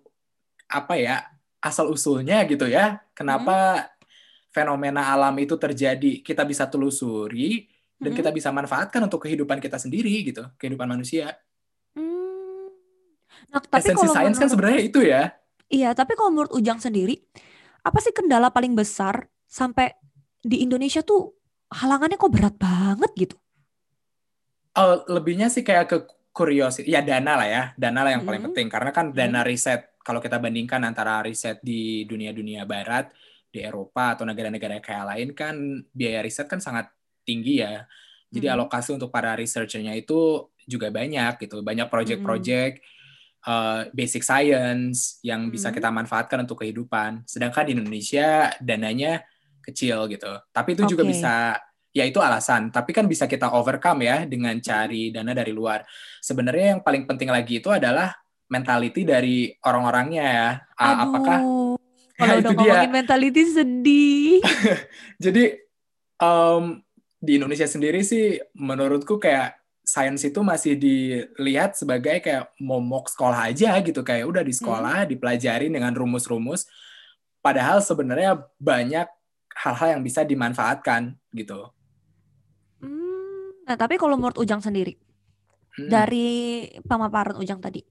apa 0.66 0.94
ya 0.98 1.26
asal 1.66 1.90
usulnya 1.90 2.46
gitu 2.46 2.70
ya. 2.70 3.02
Kenapa 3.18 3.82
hmm. 3.82 3.90
fenomena 4.54 5.10
alam 5.10 5.34
itu 5.42 5.58
terjadi? 5.58 6.22
Kita 6.22 6.46
bisa 6.46 6.70
telusuri 6.70 7.66
dan 7.98 8.14
hmm. 8.14 8.18
kita 8.22 8.30
bisa 8.30 8.54
manfaatkan 8.54 9.02
untuk 9.02 9.26
kehidupan 9.26 9.58
kita 9.58 9.82
sendiri 9.82 10.14
gitu, 10.22 10.46
kehidupan 10.62 10.86
manusia. 10.86 11.34
Hmm. 11.98 12.70
Nah, 13.50 13.62
tapi 13.66 13.82
Esensi 13.82 14.08
sains 14.14 14.38
kan 14.38 14.50
sebenarnya 14.52 14.82
itu 14.86 15.02
ya. 15.02 15.34
Iya, 15.70 15.98
tapi 15.98 16.14
kalau 16.14 16.30
menurut 16.30 16.54
Ujang 16.54 16.78
sendiri, 16.78 17.18
apa 17.82 17.98
sih 18.02 18.14
kendala 18.14 18.54
paling 18.54 18.78
besar 18.78 19.30
sampai 19.50 19.94
di 20.46 20.62
Indonesia 20.62 21.02
tuh 21.02 21.34
halangannya 21.74 22.18
kok 22.22 22.34
berat 22.34 22.56
banget 22.58 23.12
gitu? 23.18 23.36
Oh, 24.76 25.02
lebihnya 25.10 25.50
sih 25.50 25.66
kayak 25.66 25.86
ke 25.88 25.98
curiosity, 26.36 26.92
ya 26.92 27.02
dana 27.02 27.40
lah 27.40 27.48
ya, 27.48 27.64
dana 27.80 28.04
lah 28.04 28.12
yang 28.14 28.22
hmm. 28.22 28.30
paling 28.30 28.44
penting 28.52 28.68
karena 28.68 28.92
kan 28.92 29.16
dana 29.16 29.42
hmm. 29.42 29.48
riset 29.48 29.82
kalau 30.06 30.22
kita 30.22 30.38
bandingkan 30.38 30.84
antara 30.86 31.24
riset 31.26 31.64
di 31.66 32.06
dunia-dunia 32.06 32.68
barat, 32.68 33.10
di 33.50 33.64
Eropa 33.64 34.14
atau 34.14 34.28
negara-negara 34.28 34.84
kayak 34.84 35.06
lain 35.16 35.30
kan 35.32 35.56
biaya 35.96 36.20
riset 36.20 36.46
kan 36.46 36.60
sangat 36.60 36.92
tinggi 37.24 37.64
ya. 37.64 37.88
Jadi 38.30 38.52
hmm. 38.52 38.56
alokasi 38.60 38.92
untuk 38.94 39.10
para 39.10 39.32
researchernya 39.34 39.96
itu 39.96 40.52
juga 40.68 40.92
banyak 40.92 41.40
gitu. 41.40 41.64
Banyak 41.64 41.88
project-project 41.88 42.84
hmm. 42.84 42.86
Uh, 43.46 43.88
basic 43.94 44.26
science 44.26 45.22
yang 45.22 45.48
hmm. 45.48 45.54
bisa 45.54 45.70
kita 45.70 45.94
manfaatkan 45.94 46.44
untuk 46.44 46.66
kehidupan. 46.66 47.24
Sedangkan 47.30 47.70
di 47.70 47.78
Indonesia 47.78 48.52
dananya 48.60 49.24
kecil 49.62 50.10
gitu. 50.12 50.30
Tapi 50.52 50.70
itu 50.78 50.84
okay. 50.86 50.92
juga 50.92 51.04
bisa 51.06 51.34
ya 51.96 52.04
itu 52.04 52.20
alasan. 52.20 52.74
Tapi 52.74 52.92
kan 52.92 53.06
bisa 53.08 53.30
kita 53.30 53.54
overcome 53.54 54.06
ya 54.06 54.26
dengan 54.26 54.58
cari 54.60 55.14
dana 55.14 55.32
dari 55.32 55.54
luar. 55.54 55.86
Sebenarnya 56.20 56.78
yang 56.78 56.82
paling 56.82 57.06
penting 57.08 57.30
lagi 57.32 57.64
itu 57.64 57.72
adalah 57.72 58.12
mentality 58.50 59.02
dari 59.08 59.50
orang-orangnya 59.66 60.26
ya. 60.26 60.50
Aduh, 60.78 61.02
Apakah 61.10 61.38
kalau 62.16 62.34
ya, 62.40 62.42
udah 62.42 62.52
ngomongin 62.56 62.90
dia. 62.92 62.96
mentality 62.96 63.42
sedih. 63.52 64.40
Jadi 65.24 65.44
um, 66.22 66.80
di 67.20 67.42
Indonesia 67.42 67.68
sendiri 67.68 68.06
sih 68.06 68.38
menurutku 68.56 69.18
kayak 69.18 69.65
sains 69.86 70.26
itu 70.26 70.42
masih 70.42 70.74
dilihat 70.76 71.78
sebagai 71.78 72.20
kayak 72.20 72.52
momok 72.58 73.08
sekolah 73.14 73.54
aja 73.54 73.78
gitu 73.86 74.02
kayak 74.02 74.26
udah 74.26 74.44
di 74.44 74.52
hmm. 74.52 74.62
sekolah 74.62 74.98
hmm. 75.06 75.10
dipelajari 75.14 75.70
dengan 75.70 75.94
rumus-rumus 75.94 76.66
padahal 77.40 77.80
sebenarnya 77.80 78.42
banyak 78.58 79.06
hal-hal 79.56 79.96
yang 79.96 80.04
bisa 80.04 80.26
dimanfaatkan 80.26 81.16
gitu. 81.32 81.70
Hmm, 82.82 83.64
nah 83.64 83.78
tapi 83.78 83.96
kalau 83.96 84.20
menurut 84.20 84.36
Ujang 84.42 84.60
sendiri 84.60 84.98
hmm. 85.80 85.88
dari 85.88 86.66
pemaparan 86.84 87.38
Ujang 87.40 87.62
tadi 87.62 87.86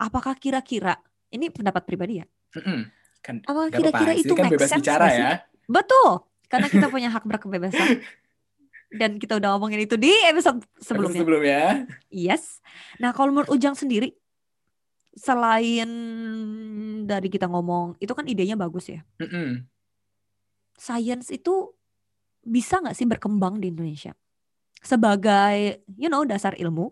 apakah 0.00 0.34
kira-kira 0.40 0.96
ini 1.30 1.52
pendapat 1.52 1.84
pribadi 1.84 2.24
ya? 2.24 2.26
Mm-hmm. 2.56 2.80
Kan, 3.20 3.36
apakah 3.44 3.68
kira-kira 3.68 4.12
itu 4.16 4.32
kan 4.32 4.48
bebas 4.48 4.68
sense 4.72 4.80
bicara 4.82 5.06
ya? 5.12 5.32
Betul, 5.68 6.24
karena 6.48 6.66
kita 6.72 6.86
punya 6.88 7.12
hak 7.12 7.28
berkebebasan. 7.28 8.00
Dan 8.90 9.22
kita 9.22 9.38
udah 9.38 9.54
ngomongin 9.54 9.86
itu 9.86 9.94
di 9.94 10.10
episode 10.26 10.66
sebelumnya. 10.82 11.14
Episode 11.14 11.22
sebelumnya. 11.22 11.62
Yes. 12.10 12.58
Nah, 12.98 13.14
kalau 13.14 13.30
menurut 13.30 13.50
Ujang 13.54 13.78
sendiri, 13.78 14.18
selain 15.14 15.90
dari 17.06 17.30
kita 17.30 17.46
ngomong, 17.46 17.94
itu 18.02 18.10
kan 18.10 18.26
idenya 18.26 18.58
bagus 18.58 18.90
ya. 18.90 19.06
Mm-hmm. 19.22 19.66
Science 20.74 21.30
itu 21.30 21.70
bisa 22.42 22.82
nggak 22.82 22.96
sih 22.96 23.06
berkembang 23.06 23.62
di 23.62 23.70
Indonesia 23.70 24.16
sebagai, 24.80 25.84
you 25.94 26.08
know, 26.08 26.24
dasar 26.24 26.56
ilmu 26.56 26.90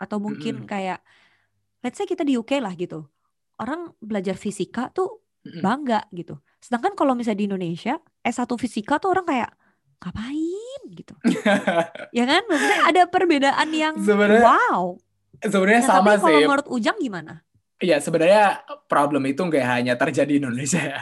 atau 0.00 0.16
mungkin 0.16 0.64
mm-hmm. 0.64 0.70
kayak 0.70 1.00
let's 1.84 1.96
say 1.96 2.08
kita 2.08 2.24
di 2.24 2.36
UK 2.36 2.60
lah 2.60 2.72
gitu 2.76 3.08
orang 3.60 3.92
belajar 4.00 4.36
fisika 4.36 4.88
tuh 4.92 5.24
bangga 5.60 6.04
gitu 6.12 6.40
sedangkan 6.60 6.92
kalau 6.96 7.16
misalnya 7.16 7.40
di 7.40 7.46
Indonesia 7.48 7.96
S1 8.20 8.48
fisika 8.60 9.00
tuh 9.00 9.16
orang 9.16 9.24
kayak 9.28 9.50
ngapain 10.00 10.80
gitu. 10.96 11.14
Ya 12.16 12.24
kan? 12.26 12.42
Maksudnya 12.48 12.80
ada 12.90 13.02
perbedaan 13.06 13.68
yang 13.70 13.94
sebenernya, 14.00 14.42
wow. 14.42 14.98
sebenarnya 15.38 15.82
nah, 15.84 15.88
sama 15.88 16.10
tapi 16.16 16.18
sih. 16.18 16.24
kalau 16.26 16.40
menurut 16.48 16.68
Ujang 16.72 16.98
gimana? 16.98 17.34
Iya 17.80 17.96
sebenarnya 17.96 18.60
problem 18.92 19.24
itu 19.24 19.40
nggak 19.40 19.64
hanya 19.64 19.94
terjadi 19.96 20.36
di 20.36 20.40
Indonesia. 20.42 20.82
Ya, 20.84 21.00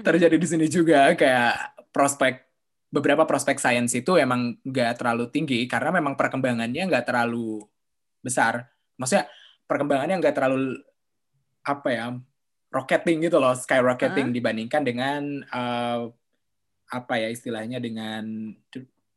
terjadi 0.00 0.36
di 0.40 0.46
sini 0.48 0.66
juga. 0.72 1.12
Kayak 1.12 1.76
prospek 1.92 2.48
beberapa 2.88 3.26
prospek 3.26 3.60
sains 3.60 3.92
itu 3.92 4.16
emang 4.16 4.56
nggak 4.62 5.02
terlalu 5.02 5.28
tinggi 5.28 5.66
karena 5.68 5.92
memang 5.92 6.16
perkembangannya 6.16 6.88
nggak 6.88 7.04
terlalu 7.04 7.60
besar. 8.24 8.72
Maksudnya 8.96 9.28
perkembangannya 9.68 10.16
nggak 10.22 10.36
terlalu 10.36 10.80
apa 11.64 11.88
ya 11.92 12.06
rocketing 12.72 13.28
gitu 13.28 13.40
loh 13.40 13.56
skyrocketing 13.56 14.28
huh? 14.30 14.34
dibandingkan 14.36 14.82
dengan 14.84 15.22
uh, 15.48 16.12
apa 16.94 17.18
ya 17.18 17.28
istilahnya 17.34 17.82
dengan 17.82 18.54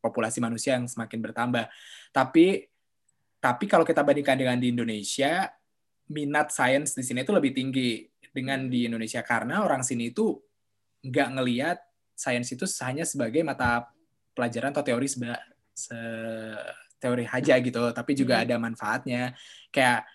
populasi 0.02 0.42
manusia 0.42 0.74
yang 0.76 0.90
semakin 0.90 1.22
bertambah 1.22 1.70
tapi 2.10 2.66
tapi 3.38 3.66
kalau 3.70 3.86
kita 3.86 4.02
bandingkan 4.02 4.38
dengan 4.38 4.58
di 4.58 4.74
Indonesia, 4.74 5.46
minat 6.10 6.50
sains 6.50 6.98
di 6.98 7.04
sini 7.06 7.22
itu 7.22 7.32
lebih 7.32 7.54
tinggi 7.54 8.04
dengan 8.34 8.66
di 8.66 8.90
Indonesia 8.90 9.22
karena 9.22 9.62
orang 9.62 9.86
sini 9.86 10.10
itu 10.10 10.36
nggak 11.06 11.28
ngelihat 11.38 11.78
sains 12.18 12.50
itu 12.50 12.66
hanya 12.82 13.06
sebagai 13.06 13.46
mata 13.46 13.88
pelajaran 14.34 14.74
atau 14.74 14.84
teori 14.84 15.08
seba, 15.08 15.38
se 15.70 15.98
teori 16.98 17.30
aja 17.30 17.62
gitu, 17.62 17.82
tapi 17.94 18.18
juga 18.18 18.42
hmm. 18.42 18.44
ada 18.50 18.56
manfaatnya. 18.58 19.24
Kayak 19.70 20.10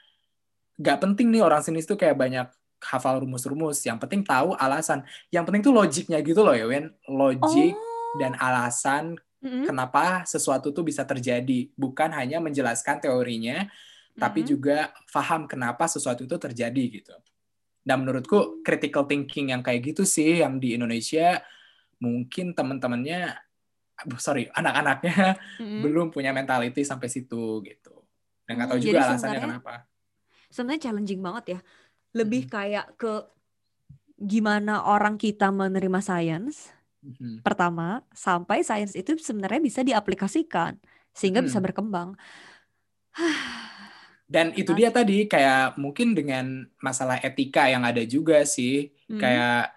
nggak 0.83 0.99
penting 0.99 1.31
nih 1.31 1.43
orang 1.47 1.63
sini 1.63 1.79
itu 1.79 1.95
kayak 1.95 2.19
banyak 2.19 2.49
hafal 2.83 3.23
rumus-rumus. 3.23 3.81
Yang 3.87 3.99
penting 4.07 4.27
tahu 4.27 4.59
alasan. 4.59 5.07
Yang 5.31 5.45
penting 5.49 5.63
tuh 5.63 5.75
logiknya 5.75 6.19
gitu 6.21 6.43
loh 6.43 6.55
ya, 6.55 6.67
Wen. 6.67 6.91
Logik 7.07 7.75
oh. 7.79 8.17
dan 8.19 8.35
alasan 8.37 9.17
mm-hmm. 9.43 9.65
kenapa 9.67 10.27
sesuatu 10.27 10.75
tuh 10.75 10.83
bisa 10.87 11.07
terjadi. 11.07 11.71
Bukan 11.75 12.11
hanya 12.15 12.43
menjelaskan 12.43 13.03
teorinya, 13.03 13.67
mm-hmm. 13.67 14.19
tapi 14.19 14.41
juga 14.43 14.91
paham 15.11 15.47
kenapa 15.47 15.87
sesuatu 15.87 16.27
itu 16.27 16.37
terjadi 16.39 16.85
gitu. 17.03 17.15
Dan 17.83 18.07
menurutku 18.07 18.63
critical 18.63 19.07
thinking 19.11 19.51
yang 19.51 19.63
kayak 19.63 19.95
gitu 19.95 20.07
sih 20.07 20.43
yang 20.43 20.63
di 20.63 20.79
Indonesia 20.79 21.43
mungkin 21.99 22.55
teman-temannya 22.55 23.35
sorry 24.19 24.51
anak-anaknya 24.59 25.39
mm-hmm. 25.63 25.81
belum 25.83 26.11
punya 26.11 26.31
mentality 26.31 26.83
sampai 26.87 27.11
situ 27.11 27.63
gitu. 27.63 28.03
Dan 28.47 28.59
nggak 28.59 28.69
tahu 28.75 28.79
hmm, 28.83 28.87
juga 28.91 29.01
alasannya 29.07 29.41
kenapa. 29.41 29.75
Sebenarnya 30.53 30.83
challenging 30.91 31.23
banget 31.25 31.45
ya 31.57 31.61
lebih 32.13 32.49
kayak 32.49 32.97
ke 33.01 33.25
gimana 34.23 34.87
orang 34.87 35.19
kita 35.19 35.51
menerima 35.51 35.99
sains 35.99 36.71
hmm. 37.03 37.43
pertama 37.43 38.07
sampai 38.15 38.63
sains 38.63 38.95
itu 38.95 39.19
sebenarnya 39.19 39.59
bisa 39.59 39.81
diaplikasikan 39.83 40.79
sehingga 41.11 41.43
hmm. 41.43 41.49
bisa 41.51 41.59
berkembang. 41.61 42.15
Dan 44.33 44.57
itu 44.57 44.73
dia 44.73 44.89
tadi 44.89 45.29
kayak 45.29 45.77
mungkin 45.77 46.17
dengan 46.17 46.65
masalah 46.81 47.21
etika 47.21 47.69
yang 47.69 47.85
ada 47.85 48.01
juga 48.09 48.49
sih 48.49 48.89
hmm. 49.13 49.21
kayak 49.21 49.77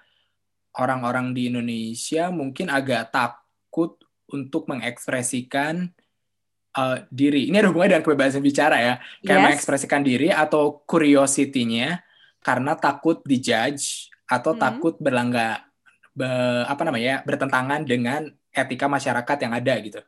orang-orang 0.79 1.35
di 1.35 1.51
Indonesia 1.51 2.31
mungkin 2.31 2.71
agak 2.71 3.11
takut 3.11 3.99
untuk 4.31 4.71
mengekspresikan 4.71 5.91
uh, 6.71 6.97
diri. 7.11 7.51
Ini 7.51 7.59
ada 7.59 7.67
hubungannya 7.67 7.99
dengan 7.99 8.05
kebebasan 8.07 8.39
bicara 8.39 8.77
ya, 8.79 8.93
kayak 9.23 9.39
yes. 9.39 9.45
mengekspresikan 9.49 10.01
diri 10.07 10.31
atau 10.31 10.83
curiosity-nya 10.87 12.04
karena 12.45 12.77
takut 12.77 13.25
dijudge 13.25 14.13
atau 14.29 14.53
hmm. 14.53 14.61
takut 14.61 14.93
berlangga 15.01 15.65
be, 16.13 16.29
apa 16.69 16.85
namanya 16.85 17.25
bertentangan 17.25 17.81
dengan 17.81 18.29
etika 18.53 18.85
masyarakat 18.85 19.37
yang 19.41 19.53
ada 19.57 19.73
gitu. 19.81 20.01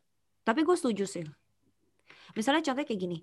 Tapi 0.46 0.62
gue 0.62 0.76
setuju 0.78 1.10
sih. 1.10 1.26
Misalnya 2.38 2.62
contohnya 2.62 2.86
kayak 2.86 3.02
gini. 3.02 3.20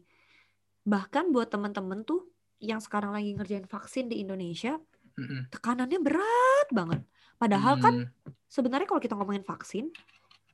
Bahkan 0.83 1.31
buat 1.31 1.48
temen-temen 1.48 2.03
tuh 2.03 2.27
yang 2.59 2.83
sekarang 2.83 3.14
lagi 3.14 3.38
ngerjain 3.38 3.70
vaksin 3.70 4.11
di 4.11 4.18
Indonesia, 4.18 4.83
hmm 5.14 5.55
tekanannya 5.55 6.03
berat 6.03 6.68
banget. 6.74 7.07
Padahal 7.38 7.79
kan 7.79 7.94
hmm. 7.94 8.11
kan 8.27 8.35
sebenarnya 8.50 8.90
kalau 8.90 8.98
kita 8.98 9.14
ngomongin 9.14 9.46
vaksin, 9.46 9.94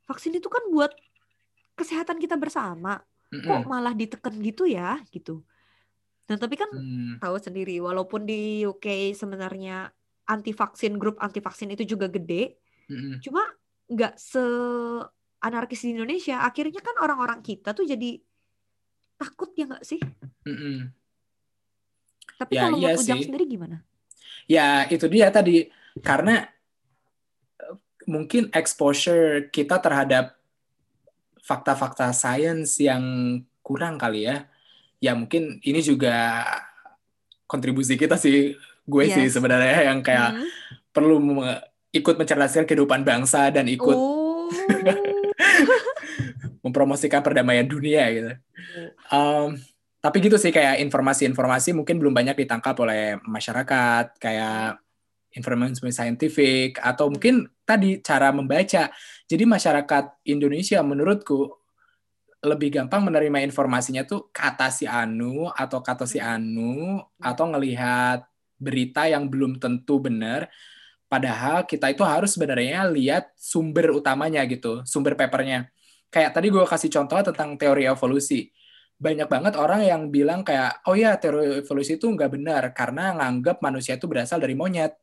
vaksin 0.04 0.36
itu 0.36 0.52
kan 0.52 0.68
buat 0.68 0.92
kesehatan 1.80 2.20
kita 2.20 2.36
bersama. 2.36 3.00
Kok 3.30 3.70
malah 3.70 3.94
ditekan 3.94 4.36
gitu 4.42 4.66
ya 4.66 5.00
gitu. 5.14 5.46
Nah, 6.30 6.38
tapi 6.38 6.54
kan 6.54 6.70
hmm. 6.70 7.18
tahu 7.18 7.36
sendiri, 7.42 7.82
walaupun 7.82 8.22
di 8.22 8.62
UK 8.62 9.10
sebenarnya 9.18 9.90
anti 10.30 10.54
vaksin, 10.54 10.94
grup 10.94 11.18
anti 11.18 11.42
vaksin 11.42 11.74
itu 11.74 11.82
juga 11.82 12.06
gede, 12.06 12.54
hmm. 12.86 13.18
cuma 13.18 13.42
nggak 13.90 14.14
se 14.14 14.38
anarkis 15.42 15.82
di 15.82 15.98
Indonesia. 15.98 16.46
Akhirnya 16.46 16.78
kan 16.78 16.94
orang-orang 17.02 17.42
kita 17.42 17.74
tuh 17.74 17.82
jadi 17.82 18.22
takut 19.18 19.50
ya 19.58 19.66
nggak 19.66 19.82
sih? 19.82 19.98
Hmm. 20.46 20.94
Tapi 22.38 22.52
ya, 22.54 22.62
kalau 22.70 22.78
iya 22.78 22.94
buat 22.94 23.02
Ujang 23.02 23.26
sendiri 23.26 23.44
gimana? 23.50 23.76
Ya 24.46 24.86
itu 24.86 25.10
dia 25.10 25.34
tadi 25.34 25.66
karena 25.98 26.46
eh, 27.58 27.74
mungkin 28.06 28.54
exposure 28.54 29.50
kita 29.50 29.82
terhadap 29.82 30.38
fakta-fakta 31.42 32.14
sains 32.14 32.78
yang 32.78 33.02
kurang 33.66 33.98
kali 33.98 34.30
ya 34.30 34.46
ya 35.00 35.16
mungkin 35.16 35.58
ini 35.64 35.80
juga 35.80 36.44
kontribusi 37.48 37.96
kita 37.96 38.20
sih 38.20 38.54
gue 38.86 39.04
yes. 39.08 39.16
sih 39.16 39.26
sebenarnya 39.40 39.90
yang 39.90 40.04
kayak 40.04 40.38
mm. 40.38 40.46
perlu 40.94 41.18
ikut 41.90 42.14
mencerdaskan 42.14 42.68
kehidupan 42.68 43.02
bangsa 43.02 43.50
dan 43.50 43.66
ikut 43.66 43.96
oh. 43.96 44.46
mempromosikan 46.64 47.24
perdamaian 47.24 47.66
dunia 47.66 48.04
gitu. 48.12 48.32
Um, 49.10 49.58
tapi 50.00 50.16
gitu 50.24 50.40
sih 50.40 50.54
kayak 50.54 50.80
informasi-informasi 50.80 51.76
mungkin 51.76 52.00
belum 52.00 52.14
banyak 52.14 52.46
ditangkap 52.46 52.76
oleh 52.80 53.20
masyarakat 53.24 54.16
kayak 54.16 54.80
informasi 55.30 55.92
saintifik 55.92 56.80
atau 56.80 57.12
mungkin 57.12 57.48
tadi 57.68 58.00
cara 58.00 58.32
membaca. 58.32 58.88
Jadi 59.28 59.44
masyarakat 59.46 60.04
Indonesia 60.26 60.80
menurutku 60.82 61.59
lebih 62.40 62.72
gampang 62.72 63.04
menerima 63.04 63.44
informasinya 63.44 64.08
tuh 64.08 64.32
kata 64.32 64.72
si 64.72 64.88
Anu 64.88 65.52
atau 65.52 65.84
kata 65.84 66.08
si 66.08 66.16
Anu 66.16 66.96
atau 67.20 67.44
ngelihat 67.52 68.24
berita 68.56 69.04
yang 69.08 69.28
belum 69.28 69.60
tentu 69.60 70.00
benar. 70.00 70.48
Padahal 71.10 71.66
kita 71.68 71.90
itu 71.92 72.00
harus 72.06 72.32
sebenarnya 72.38 72.86
lihat 72.88 73.34
sumber 73.36 73.92
utamanya 73.92 74.46
gitu 74.48 74.80
sumber 74.88 75.18
papernya. 75.18 75.68
Kayak 76.08 76.32
tadi 76.38 76.48
gue 76.48 76.64
kasih 76.64 76.90
contoh 76.90 77.18
tentang 77.32 77.60
teori 77.60 77.84
evolusi. 77.84 78.48
Banyak 79.00 79.28
banget 79.28 79.54
orang 79.56 79.84
yang 79.84 80.02
bilang 80.08 80.40
kayak 80.44 80.84
oh 80.88 80.96
ya 80.96 81.16
teori 81.20 81.60
evolusi 81.64 81.96
itu 82.00 82.08
nggak 82.08 82.30
benar 82.36 82.62
karena 82.72 83.16
nganggap 83.16 83.60
manusia 83.64 83.96
itu 83.96 84.08
berasal 84.08 84.40
dari 84.40 84.56
monyet 84.56 84.96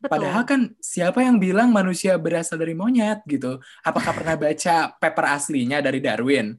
Betul. 0.00 0.16
Padahal 0.16 0.42
kan 0.48 0.60
siapa 0.80 1.20
yang 1.20 1.36
bilang 1.36 1.68
manusia 1.70 2.16
berasal 2.16 2.56
dari 2.56 2.72
monyet 2.72 3.20
gitu? 3.28 3.60
Apakah 3.84 4.16
pernah 4.16 4.36
baca 4.36 4.96
paper 4.96 5.26
aslinya 5.36 5.84
dari 5.84 6.00
Darwin? 6.00 6.56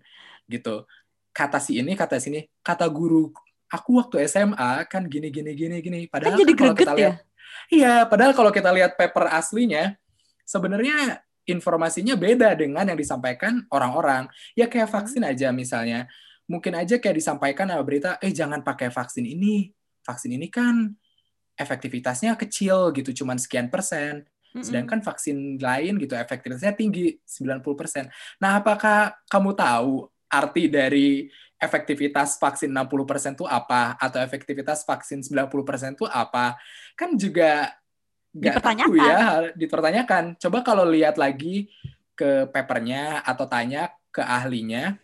gitu 0.52 0.84
kata 1.32 1.64
si 1.64 1.80
ini 1.80 1.96
kata 1.96 2.20
sini 2.20 2.44
kata 2.60 2.84
guru 2.92 3.32
aku 3.72 4.04
waktu 4.04 4.28
SMA 4.28 4.84
kan 4.92 5.08
gini 5.08 5.32
gini 5.32 5.56
gini 5.56 5.80
gini 5.80 6.00
padahal 6.12 6.36
kan, 6.36 6.42
jadi 6.44 6.54
kan 6.54 6.60
kalau 6.60 6.76
kita 6.76 6.94
lihat 7.00 7.16
ya? 7.16 7.24
iya 7.72 7.94
padahal 8.04 8.34
kalau 8.36 8.52
kita 8.52 8.70
lihat 8.76 9.00
paper 9.00 9.32
aslinya 9.32 9.96
sebenarnya 10.44 11.24
informasinya 11.48 12.20
beda 12.20 12.52
dengan 12.60 12.84
yang 12.84 13.00
disampaikan 13.00 13.64
orang-orang 13.72 14.28
ya 14.60 14.68
kayak 14.68 14.92
hmm. 14.92 14.96
vaksin 15.00 15.24
aja 15.24 15.56
misalnya 15.56 16.12
mungkin 16.52 16.76
aja 16.76 17.00
kayak 17.00 17.16
disampaikan 17.16 17.72
sama 17.72 17.84
berita 17.88 18.20
eh 18.20 18.36
jangan 18.36 18.60
pakai 18.60 18.92
vaksin 18.92 19.24
ini 19.24 19.72
vaksin 20.04 20.36
ini 20.36 20.52
kan 20.52 20.92
efektivitasnya 21.62 22.34
kecil 22.36 22.92
gitu 22.92 23.24
cuman 23.24 23.38
sekian 23.38 23.70
persen. 23.70 24.26
Sedangkan 24.52 25.00
vaksin 25.00 25.56
lain 25.64 25.96
gitu 25.96 26.12
efektivitasnya 26.12 26.76
tinggi 26.76 27.16
90%. 27.24 28.12
Nah, 28.44 28.60
apakah 28.60 29.16
kamu 29.32 29.56
tahu 29.56 30.12
arti 30.28 30.68
dari 30.68 31.32
efektivitas 31.56 32.36
vaksin 32.36 32.68
60% 32.74 33.40
itu 33.40 33.46
apa 33.48 33.96
atau 33.96 34.20
efektivitas 34.20 34.84
vaksin 34.84 35.24
90% 35.24 35.96
itu 35.96 36.04
apa? 36.04 36.60
Kan 37.00 37.16
juga 37.16 37.72
nggak 38.32 38.64
tahu 38.64 38.96
ya 38.96 39.52
dipertanyakan. 39.56 40.24
coba 40.40 40.58
kalau 40.64 40.88
lihat 40.88 41.20
lagi 41.20 41.68
ke 42.16 42.48
papernya 42.48 43.24
atau 43.24 43.44
tanya 43.48 43.92
ke 44.12 44.24
ahlinya 44.24 44.96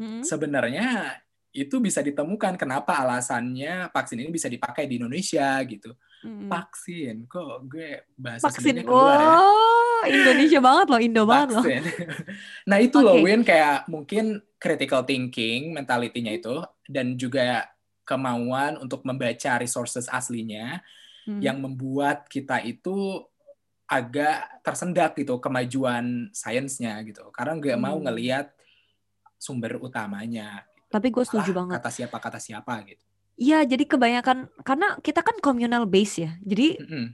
hmm. 0.00 0.20
sebenarnya 0.24 1.16
itu 1.54 1.78
bisa 1.78 2.02
ditemukan 2.02 2.58
kenapa 2.58 2.98
alasannya 2.98 3.88
vaksin 3.94 4.20
ini 4.20 4.30
bisa 4.34 4.50
dipakai 4.50 4.90
di 4.90 4.98
Indonesia 4.98 5.54
gitu 5.64 5.94
hmm. 6.24 6.48
vaksin 6.48 7.28
kok 7.28 7.68
gue 7.68 8.08
bahasa 8.16 8.48
vaksin 8.48 8.80
keluar 8.80 9.20
ya. 9.20 9.28
oh. 9.38 10.02
ya 10.08 10.12
Indonesia 10.12 10.60
banget 10.60 10.86
loh, 10.88 11.00
Indo 11.00 11.22
banget 11.28 11.48
loh. 11.54 11.64
nah 12.68 12.78
itu 12.80 12.96
okay. 12.98 13.06
loh 13.06 13.16
Win 13.20 13.42
kayak 13.44 13.88
mungkin 13.88 14.40
critical 14.56 15.04
thinking 15.04 15.76
mentalitinya 15.76 16.32
itu 16.32 16.64
dan 16.88 17.20
juga 17.20 17.68
kemauan 18.04 18.80
untuk 18.80 19.04
membaca 19.04 19.60
resources 19.60 20.08
aslinya 20.08 20.80
hmm. 21.28 21.40
yang 21.40 21.60
membuat 21.60 22.28
kita 22.28 22.60
itu 22.64 23.24
agak 23.84 24.64
tersendat 24.64 25.12
gitu 25.12 25.36
kemajuan 25.40 26.32
sainsnya 26.32 26.96
gitu 27.04 27.28
karena 27.36 27.52
nggak 27.60 27.76
hmm. 27.76 27.84
mau 27.84 27.96
ngelihat 28.00 28.48
sumber 29.36 29.76
utamanya. 29.76 30.64
Tapi 30.88 31.12
gue 31.12 31.24
setuju 31.26 31.52
Alah, 31.52 31.58
banget. 31.60 31.76
Kata 31.80 31.90
siapa 31.92 32.16
kata 32.16 32.40
siapa 32.40 32.74
gitu. 32.88 33.04
Iya, 33.34 33.66
jadi 33.66 33.84
kebanyakan 33.86 34.46
karena 34.62 34.98
kita 35.02 35.20
kan 35.26 35.36
communal 35.42 35.90
base 35.90 36.22
ya. 36.22 36.30
Jadi 36.42 36.78
mm 36.78 36.88
-hmm 36.88 37.08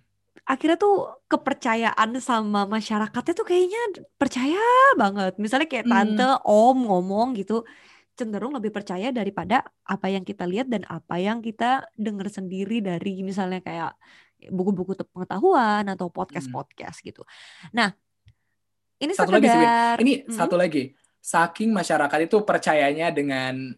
akhirnya 0.51 0.79
tuh 0.83 1.23
kepercayaan 1.31 2.11
sama 2.19 2.67
masyarakatnya 2.67 3.35
tuh 3.39 3.47
kayaknya 3.47 4.03
percaya 4.19 4.59
banget. 4.99 5.39
Misalnya 5.39 5.71
kayak 5.71 5.87
hmm. 5.87 5.95
tante, 5.95 6.29
om 6.43 6.75
ngomong 6.75 7.39
gitu, 7.39 7.63
cenderung 8.19 8.59
lebih 8.59 8.75
percaya 8.75 9.15
daripada 9.15 9.63
apa 9.87 10.11
yang 10.11 10.27
kita 10.27 10.45
lihat 10.51 10.67
dan 10.67 10.83
apa 10.91 11.23
yang 11.23 11.39
kita 11.39 11.87
dengar 11.95 12.27
sendiri 12.27 12.83
dari 12.83 13.23
misalnya 13.23 13.63
kayak 13.63 13.95
buku-buku 14.51 14.99
pengetahuan 15.15 15.87
atau 15.87 16.11
hmm. 16.11 16.17
podcast-podcast 16.19 16.99
gitu. 17.07 17.23
Nah, 17.71 17.95
ini 18.99 19.13
satu 19.15 19.39
sekedar, 19.39 19.97
lagi, 19.97 20.03
ini 20.03 20.13
hmm. 20.27 20.35
satu 20.35 20.59
lagi. 20.59 20.99
Saking 21.21 21.71
masyarakat 21.71 22.19
itu 22.27 22.43
percayanya 22.49 23.13
dengan 23.13 23.77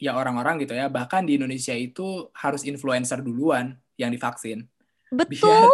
ya 0.00 0.16
orang-orang 0.16 0.64
gitu 0.64 0.72
ya, 0.72 0.88
bahkan 0.88 1.28
di 1.28 1.36
Indonesia 1.36 1.76
itu 1.76 2.32
harus 2.32 2.64
influencer 2.64 3.20
duluan 3.20 3.76
yang 4.00 4.08
divaksin. 4.08 4.64
Betul. 5.12 5.36
Biar, 5.36 5.68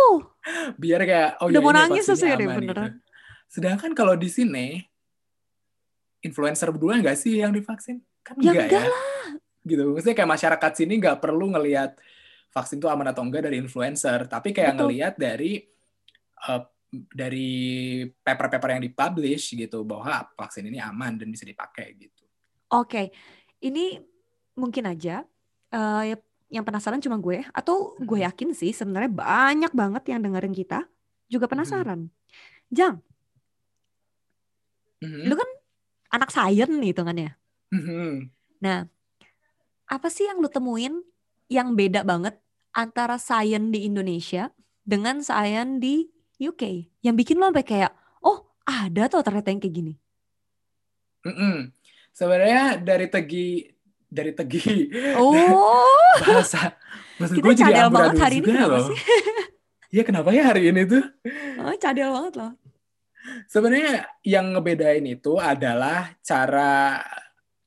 biar 0.83 1.01
kayak 1.07 1.31
oh 1.39 1.47
Udah 1.47 1.61
ya 1.61 1.65
mau 1.65 1.73
ini 1.73 1.79
nangis 1.79 2.05
sih 2.11 2.27
aman 2.27 2.39
beneran. 2.43 2.61
gitu. 2.67 2.83
Sedangkan 3.47 3.91
kalau 3.95 4.19
di 4.19 4.27
sini 4.27 4.83
influencer 6.27 6.75
duluan 6.75 6.99
nggak 6.99 7.15
sih 7.15 7.39
yang 7.39 7.55
divaksin? 7.55 8.03
Kan 8.27 8.43
Ya 8.43 8.51
enggak 8.51 8.67
enggak 8.67 8.85
ya. 8.91 8.93
Gitu. 9.63 9.83
Maksudnya 9.95 10.17
kayak 10.19 10.31
masyarakat 10.35 10.73
sini 10.75 10.93
nggak 10.99 11.19
perlu 11.23 11.47
ngelihat 11.55 11.95
vaksin 12.51 12.83
itu 12.83 12.91
aman 12.91 13.15
atau 13.15 13.23
enggak 13.23 13.47
dari 13.47 13.63
influencer, 13.63 14.27
tapi 14.27 14.51
kayak 14.51 14.75
Betul. 14.75 14.81
ngelihat 14.91 15.15
dari 15.15 15.63
eh, 16.51 16.63
dari 16.91 17.51
paper-paper 18.09 18.79
yang 18.79 18.83
dipublish 18.83 19.55
gitu 19.55 19.85
bahwa 19.87 20.27
vaksin 20.35 20.67
ini 20.67 20.83
aman 20.83 21.15
dan 21.21 21.29
bisa 21.31 21.45
dipakai 21.45 21.95
gitu. 21.95 22.25
Oke, 22.73 23.15
ini 23.63 24.16
mungkin 24.57 24.89
aja 24.89 25.23
ya- 26.03 26.25
yang 26.49 26.65
penasaran 26.65 27.03
cuma 27.05 27.21
gue 27.21 27.45
atau 27.53 27.93
gue 28.01 28.19
Mhm. 28.23 28.27
yakin 28.33 28.49
sih 28.57 28.73
sebenarnya 28.73 29.13
banyak 29.13 29.73
banget 29.77 30.03
yang 30.09 30.25
dengerin 30.25 30.57
kita 30.57 30.89
juga 31.29 31.51
penasaran. 31.51 32.09
Jang, 32.71 33.03
Mhm. 35.03 35.29
Lu 35.29 35.35
kan 35.37 35.51
anak 36.13 36.31
sains 36.33 36.73
nih 36.73 36.91
hitungannya. 36.93 37.31
Mhm. 37.73 38.33
Nah, 38.65 38.89
apa 39.87 40.09
sih 40.09 40.25
yang 40.25 40.41
lu 40.41 40.49
temuin 40.49 41.05
yang 41.53 41.77
beda 41.77 42.03
banget 42.03 42.41
antara 42.73 43.21
sains 43.21 43.71
di 43.73 43.85
Indonesia 43.85 44.51
dengan 44.83 45.21
sains 45.21 45.79
di 45.79 46.09
UK? 46.41 46.89
Yang 47.05 47.15
bikin 47.25 47.37
lo 47.37 47.53
sampai 47.53 47.67
kayak, 47.67 47.93
oh 48.25 48.57
ada 48.65 49.07
tuh 49.13 49.21
ternyata 49.21 49.53
yang 49.53 49.61
kayak 49.61 49.77
gini. 49.77 49.95
Mhm. 51.27 51.77
Sebenarnya 52.17 52.81
dari 52.81 53.07
tegi 53.13 53.49
dari 54.07 54.33
tegi 54.33 54.91
Oh, 55.19 55.83
bahasa 56.23 56.75
bahasa 57.19 57.33
gue 57.35 57.53
jadi 57.55 57.73
cadel 57.73 57.89
banget 57.91 58.13
amburadul 58.15 58.23
hari 58.23 58.37
ini 58.37 58.45
juga 58.45 58.55
kenapa 58.57 58.77
loh. 58.79 58.89
sih? 58.91 59.01
Iya 59.87 60.03
kenapa 60.03 60.29
ya 60.35 60.43
hari 60.51 60.63
ini 60.75 60.83
tuh? 60.85 61.05
Oh, 61.63 61.73
cadel 61.79 62.11
banget 62.11 62.35
loh. 62.43 62.53
Sebenarnya 63.47 64.05
yang 64.27 64.53
ngebedain 64.53 65.07
itu 65.07 65.39
adalah 65.39 66.11
cara 66.21 67.01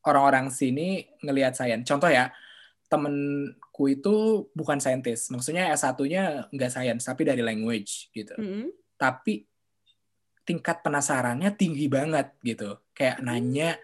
orang-orang 0.04 0.52
sini 0.52 1.08
ngelihat 1.24 1.56
sains. 1.56 1.88
Contoh 1.88 2.12
ya, 2.12 2.30
temenku 2.92 3.84
itu 3.88 4.46
bukan 4.52 4.78
saintis. 4.84 5.32
Maksudnya 5.32 5.72
S1-nya 5.74 6.52
nggak 6.52 6.72
sains, 6.72 7.08
tapi 7.08 7.24
dari 7.24 7.40
language 7.40 8.12
gitu. 8.12 8.36
Mm-mm. 8.36 8.68
Tapi 9.00 9.48
tingkat 10.44 10.84
penasarannya 10.84 11.56
tinggi 11.56 11.88
banget 11.88 12.36
gitu. 12.44 12.84
Kayak 12.92 13.24
nanya, 13.24 13.80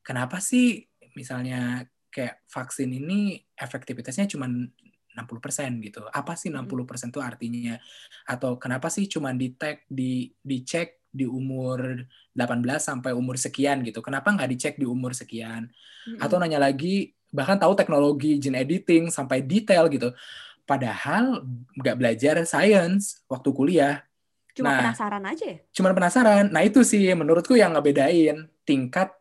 kenapa 0.00 0.40
sih 0.40 0.88
misalnya 1.14 1.84
kayak 2.14 2.46
vaksin 2.46 2.94
ini 2.94 3.42
efektivitasnya 3.58 4.30
cuma 4.30 4.46
60% 4.46 5.82
gitu. 5.82 6.06
Apa 6.10 6.38
sih 6.38 6.50
60% 6.54 7.10
itu 7.10 7.18
artinya? 7.18 7.74
Atau 8.26 8.58
kenapa 8.62 8.86
sih 8.90 9.10
cuma 9.10 9.34
di 9.34 9.50
tag, 9.54 9.82
di 9.90 10.30
dicek 10.42 11.02
di 11.14 11.26
umur 11.26 12.02
18 12.34 12.82
sampai 12.82 13.14
umur 13.14 13.38
sekian 13.38 13.82
gitu. 13.86 14.02
Kenapa 14.02 14.34
nggak 14.34 14.50
dicek 14.50 14.74
di 14.78 14.86
umur 14.86 15.14
sekian? 15.14 15.70
Atau 16.18 16.42
nanya 16.42 16.58
lagi, 16.58 17.14
bahkan 17.30 17.58
tahu 17.58 17.78
teknologi 17.78 18.38
gene 18.42 18.62
editing 18.62 19.10
sampai 19.10 19.42
detail 19.42 19.86
gitu. 19.90 20.10
Padahal 20.66 21.46
nggak 21.78 21.96
belajar 21.98 22.34
sains 22.46 23.22
waktu 23.30 23.50
kuliah. 23.54 24.02
Cuma 24.54 24.70
Nah. 24.70 24.90
penasaran 24.90 25.22
aja 25.26 25.44
ya? 25.46 25.58
Cuman 25.70 25.92
penasaran. 25.94 26.44
Nah 26.50 26.62
itu 26.66 26.82
sih 26.82 27.10
menurutku 27.14 27.54
yang 27.54 27.74
ngebedain 27.74 28.50
tingkat 28.66 29.14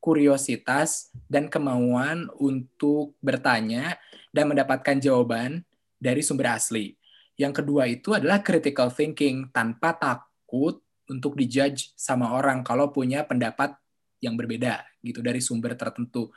kuriositas 0.00 1.12
dan 1.28 1.46
kemauan 1.46 2.26
untuk 2.40 3.14
bertanya 3.20 4.00
dan 4.32 4.48
mendapatkan 4.48 4.96
jawaban 4.96 5.62
dari 6.00 6.24
sumber 6.24 6.56
asli. 6.56 6.96
Yang 7.36 7.62
kedua 7.64 7.88
itu 7.88 8.16
adalah 8.16 8.40
critical 8.40 8.88
thinking 8.88 9.52
tanpa 9.52 9.96
takut 9.96 10.80
untuk 11.08 11.36
dijudge 11.36 11.92
sama 11.96 12.32
orang 12.32 12.64
kalau 12.64 12.88
punya 12.88 13.24
pendapat 13.28 13.76
yang 14.24 14.36
berbeda 14.36 14.84
gitu 15.04 15.20
dari 15.20 15.40
sumber 15.40 15.76
tertentu. 15.76 16.32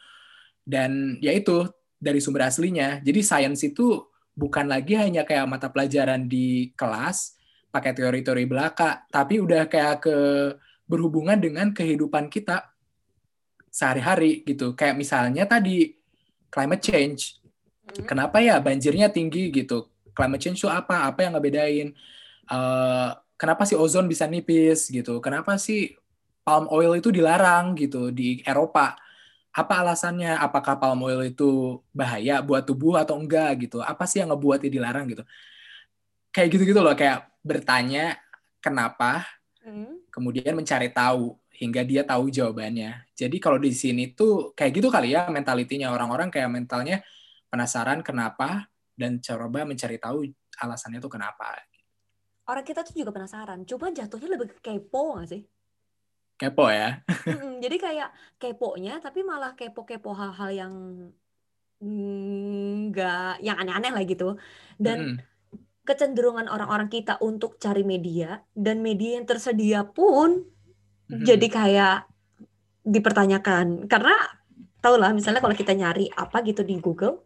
Dan 0.63 1.19
ya 1.19 1.31
itu 1.35 1.67
dari 1.99 2.19
sumber 2.19 2.51
aslinya. 2.51 2.99
Jadi 2.99 3.19
sains 3.23 3.63
itu 3.63 4.03
bukan 4.35 4.67
lagi 4.67 4.99
hanya 4.99 5.23
kayak 5.23 5.47
mata 5.47 5.71
pelajaran 5.71 6.27
di 6.27 6.71
kelas 6.75 7.39
pakai 7.71 7.95
teori-teori 7.95 8.45
belaka, 8.45 9.07
tapi 9.09 9.39
udah 9.39 9.65
kayak 9.71 10.03
ke 10.03 10.17
berhubungan 10.83 11.39
dengan 11.39 11.71
kehidupan 11.71 12.27
kita 12.27 12.72
sehari-hari 13.73 14.45
gitu. 14.45 14.77
Kayak 14.77 15.01
misalnya 15.01 15.49
tadi 15.49 15.97
climate 16.53 16.83
change. 16.85 17.41
Hmm. 17.89 18.05
Kenapa 18.05 18.37
ya 18.37 18.61
banjirnya 18.61 19.09
tinggi 19.09 19.49
gitu? 19.49 19.89
Climate 20.13 20.41
change 20.45 20.61
itu 20.61 20.69
apa? 20.69 21.09
Apa 21.09 21.25
yang 21.25 21.33
ngebedain? 21.33 21.89
Eh, 22.45 23.09
kenapa 23.33 23.65
sih 23.65 23.73
ozon 23.73 24.05
bisa 24.05 24.29
nipis 24.29 24.93
gitu? 24.93 25.17
Kenapa 25.17 25.57
sih 25.57 25.97
palm 26.45 26.69
oil 26.69 26.93
itu 27.01 27.09
dilarang 27.09 27.73
gitu 27.73 28.13
di 28.13 28.45
Eropa? 28.45 28.93
Apa 29.53 29.81
alasannya? 29.81 30.37
Apakah 30.37 30.77
palm 30.77 31.01
oil 31.09 31.25
itu 31.25 31.81
bahaya 31.89 32.45
buat 32.45 32.61
tubuh 32.69 33.01
atau 33.01 33.17
enggak 33.17 33.65
gitu? 33.65 33.81
Apa 33.81 34.05
sih 34.05 34.21
yang 34.21 34.29
ngebuat 34.29 34.61
dia 34.61 34.71
dilarang 34.77 35.09
gitu? 35.09 35.25
Kayak 36.29 36.49
gitu-gitu 36.53 36.81
loh, 36.81 36.93
kayak 36.93 37.29
bertanya 37.41 38.17
kenapa, 38.61 39.25
Mm. 39.63 40.11
kemudian 40.11 40.51
mencari 40.59 40.91
tahu 40.91 41.39
hingga 41.63 41.87
dia 41.87 42.03
tahu 42.03 42.27
jawabannya. 42.27 43.07
Jadi 43.15 43.39
kalau 43.39 43.55
di 43.55 43.71
sini 43.71 44.11
tuh 44.11 44.51
kayak 44.51 44.71
gitu 44.83 44.91
kali 44.91 45.15
ya 45.15 45.31
mentalitinya 45.31 45.95
orang-orang 45.95 46.27
kayak 46.27 46.51
mentalnya 46.51 46.99
penasaran 47.47 48.03
kenapa 48.03 48.67
dan 48.99 49.23
coba 49.23 49.63
mencari 49.63 49.95
tahu 49.95 50.27
alasannya 50.59 50.99
tuh 50.99 51.11
kenapa. 51.15 51.55
Orang 52.43 52.67
kita 52.67 52.83
tuh 52.83 52.91
juga 52.99 53.15
penasaran. 53.15 53.63
Cuma 53.63 53.87
jatuhnya 53.95 54.27
lebih 54.35 54.51
ke 54.51 54.59
kepo 54.59 55.15
gak 55.15 55.31
sih? 55.31 55.41
Kepo 56.35 56.67
ya. 56.67 56.99
Mm-mm, 57.23 57.63
jadi 57.63 57.75
kayak 57.79 58.09
keponya 58.35 58.99
tapi 58.99 59.23
malah 59.23 59.55
kepo-kepo 59.55 60.11
hal-hal 60.11 60.49
yang 60.51 60.73
nggak 61.83 63.43
yang 63.43 63.57
aneh-aneh 63.59 63.91
lah 63.91 64.03
gitu 64.07 64.39
dan 64.79 64.99
Mm-mm. 65.03 65.15
kecenderungan 65.87 66.47
orang-orang 66.47 66.87
kita 66.87 67.19
untuk 67.19 67.59
cari 67.59 67.83
media 67.83 68.43
dan 68.55 68.79
media 68.79 69.19
yang 69.19 69.27
tersedia 69.27 69.83
pun 69.87 70.47
Mhm. 71.11 71.25
jadi 71.25 71.47
kayak 71.47 71.97
dipertanyakan 72.83 73.87
karena 73.87 74.15
tau 74.79 74.99
lah 74.99 75.15
misalnya 75.15 75.39
kalau 75.39 75.55
kita 75.55 75.71
nyari 75.71 76.11
apa 76.11 76.43
gitu 76.43 76.61
di 76.61 76.75
Google 76.77 77.23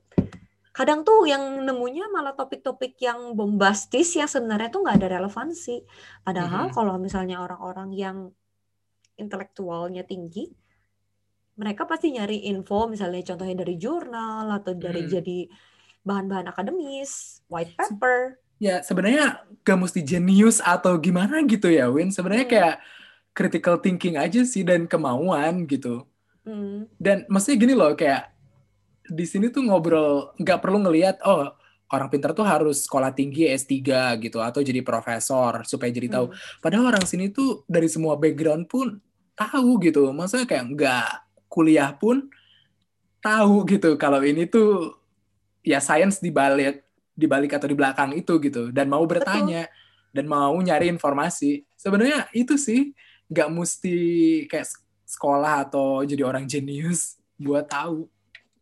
kadang 0.69 1.01
tuh 1.01 1.25
yang 1.25 1.65
nemunya 1.65 2.05
malah 2.13 2.37
topik-topik 2.37 3.01
yang 3.01 3.33
bombastis 3.33 4.13
yang 4.13 4.29
sebenarnya 4.29 4.69
tuh 4.69 4.85
nggak 4.85 4.97
ada 5.01 5.17
relevansi 5.17 5.81
padahal 6.21 6.69
Mhm. 6.69 6.73
kalau 6.77 7.01
misalnya 7.01 7.41
orang-orang 7.41 7.89
yang 7.97 8.17
intelektualnya 9.17 10.05
tinggi 10.05 10.53
mereka 11.57 11.89
pasti 11.89 12.13
nyari 12.13 12.45
info 12.45 12.85
misalnya 12.85 13.25
contohnya 13.25 13.65
dari 13.65 13.81
jurnal 13.81 14.45
atau 14.53 14.77
dari 14.77 15.09
Hmm. 15.09 15.11
jadi 15.17 15.39
bahan-bahan 16.05 16.47
akademis 16.47 17.41
white 17.49 17.73
paper 17.73 18.37
Ya 18.57 18.81
sebenarnya 18.81 19.45
gak 19.61 19.77
mesti 19.77 20.01
jenius 20.01 20.57
atau 20.65 20.97
gimana 20.97 21.45
gitu 21.45 21.69
ya 21.69 21.93
Win. 21.93 22.09
Sebenarnya 22.09 22.45
Hmm. 22.45 22.53
kayak 22.57 22.75
critical 23.37 23.77
thinking 23.77 24.17
aja 24.17 24.41
sih 24.41 24.65
dan 24.65 24.89
kemauan 24.89 25.69
gitu. 25.69 26.09
Hmm, 26.41 26.89
Dan 26.97 27.29
maksudnya 27.29 27.57
gini 27.61 27.73
loh 27.77 27.93
kayak 27.93 28.33
di 29.05 29.25
sini 29.29 29.53
tuh 29.53 29.61
ngobrol 29.61 30.33
nggak 30.41 30.57
perlu 30.57 30.81
ngelihat 30.81 31.21
oh 31.21 31.53
orang 31.93 32.09
pintar 32.11 32.33
tuh 32.35 32.43
harus 32.43 32.83
sekolah 32.83 33.15
tinggi 33.15 33.47
S3 33.47 33.77
gitu 34.19 34.41
atau 34.41 34.59
jadi 34.65 34.81
profesor 34.81 35.61
supaya 35.69 35.93
jadi 35.93 36.09
tahu. 36.09 36.33
hmm. 36.33 36.59
Padahal 36.65 36.89
orang 36.89 37.05
sini 37.05 37.29
tuh 37.29 37.61
dari 37.69 37.85
semua 37.85 38.17
background 38.17 38.65
pun 38.65 38.97
tahu 39.37 39.77
gitu. 39.85 40.09
Maksudnya 40.09 40.49
kayak 40.49 40.65
nggak 40.73 41.09
kuliah 41.45 41.93
pun 41.93 42.25
tahu 43.21 43.69
gitu 43.69 43.93
kalau 44.01 44.23
ini 44.25 44.49
tuh 44.49 44.97
ya 45.61 45.77
sains 45.77 46.17
di 46.17 46.33
balik 46.33 46.85
di 47.17 47.25
balik 47.25 47.57
atau 47.57 47.67
di 47.67 47.75
belakang 47.75 48.13
itu 48.13 48.37
gitu 48.39 48.69
dan 48.69 48.87
mau 48.87 49.03
bertanya 49.05 49.69
dan 50.15 50.25
mau 50.25 50.57
nyari 50.57 50.89
informasi. 50.89 51.65
Sebenarnya 51.77 52.25
itu 52.33 52.57
sih 52.57 52.97
nggak 53.27 53.49
mesti 53.51 53.97
kayak 54.47 54.67
sekolah 55.07 55.67
atau 55.67 56.03
jadi 56.03 56.23
orang 56.27 56.47
jenius 56.47 57.19
buat 57.39 57.67
tahu. 57.67 58.07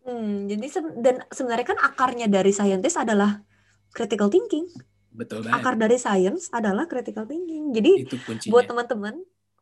Hmm, 0.06 0.45
jadi 0.45 0.65
se- 0.69 0.97
dan 1.01 1.25
sebenarnya 1.34 1.73
kan 1.73 1.80
akarnya 1.82 2.28
dari 2.30 2.54
saintis 2.54 2.93
adalah 2.93 3.41
critical 3.89 4.30
thinking. 4.30 4.69
Betul 5.15 5.47
banget. 5.47 5.58
Akar 5.63 5.75
dari 5.80 5.97
sains 5.97 6.51
adalah 6.51 6.86
critical 6.86 7.25
thinking. 7.25 7.71
Jadi 7.71 8.06
itu 8.06 8.19
kuncinya. 8.21 8.51
buat 8.51 8.67
teman-teman, 8.67 9.15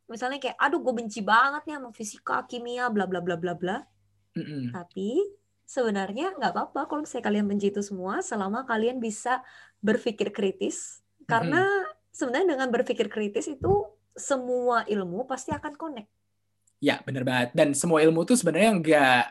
misalnya 0.09 0.41
kayak, 0.41 0.57
aduh 0.57 0.81
gue 0.81 0.93
benci 0.97 1.21
banget 1.21 1.63
nih 1.69 1.75
sama 1.77 1.89
fisika, 1.93 2.37
kimia, 2.49 2.89
bla 2.89 3.05
bla 3.05 3.21
bla 3.21 3.37
bla 3.37 3.53
bla. 3.53 3.77
Mm-mm. 4.33 4.73
Tapi 4.73 5.21
sebenarnya 5.63 6.35
nggak 6.35 6.51
apa-apa 6.51 6.89
kalau 6.89 7.05
misalnya 7.05 7.25
kalian 7.29 7.45
benci 7.47 7.69
itu 7.69 7.79
semua, 7.85 8.19
selama 8.25 8.65
kalian 8.65 8.97
bisa 8.97 9.45
berpikir 9.79 10.33
kritis. 10.33 11.05
Karena 11.29 11.63
sebenarnya 12.11 12.57
dengan 12.57 12.67
berpikir 12.73 13.07
kritis 13.07 13.47
itu 13.47 13.92
semua 14.13 14.85
ilmu 14.85 15.25
pasti 15.25 15.49
akan 15.49 15.73
connect. 15.73 16.09
Ya, 16.79 16.99
bener 17.01 17.23
banget. 17.23 17.55
Dan 17.55 17.71
semua 17.73 18.01
ilmu 18.01 18.23
tuh 18.23 18.35
sebenarnya 18.35 18.71
nggak 18.75 19.23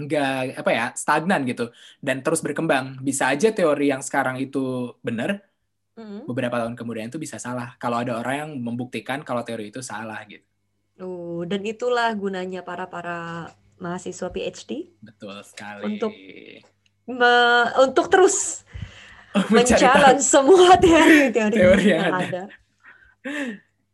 nggak 0.00 0.64
apa 0.64 0.70
ya 0.72 0.86
stagnan 0.96 1.44
gitu 1.44 1.68
dan 2.00 2.24
terus 2.24 2.40
berkembang. 2.40 2.98
Bisa 3.00 3.28
aja 3.28 3.52
teori 3.52 3.92
yang 3.92 4.00
sekarang 4.00 4.40
itu 4.40 4.94
benar, 5.00 5.44
Mm. 6.00 6.24
beberapa 6.24 6.56
tahun 6.56 6.74
kemudian 6.74 7.12
itu 7.12 7.20
bisa 7.20 7.36
salah. 7.36 7.76
Kalau 7.76 8.00
ada 8.00 8.16
orang 8.16 8.36
yang 8.46 8.50
membuktikan 8.56 9.20
kalau 9.20 9.44
teori 9.44 9.68
itu 9.68 9.84
salah 9.84 10.24
gitu. 10.24 10.46
Oh, 11.00 11.44
dan 11.44 11.60
itulah 11.60 12.08
gunanya 12.12 12.64
para 12.64 12.88
para 12.88 13.48
mahasiswa 13.76 14.28
PhD 14.28 14.92
Betul 15.00 15.40
sekali. 15.44 15.84
Untuk 15.96 16.12
me- 17.04 17.72
untuk 17.80 18.08
terus 18.08 18.64
Mencari 19.54 20.18
semua 20.18 20.74
teori-teori 20.74 21.56
Teori 21.60 21.84
yang 21.86 22.00
yang 22.02 22.14
ada. 22.16 22.26
ada. 22.26 22.42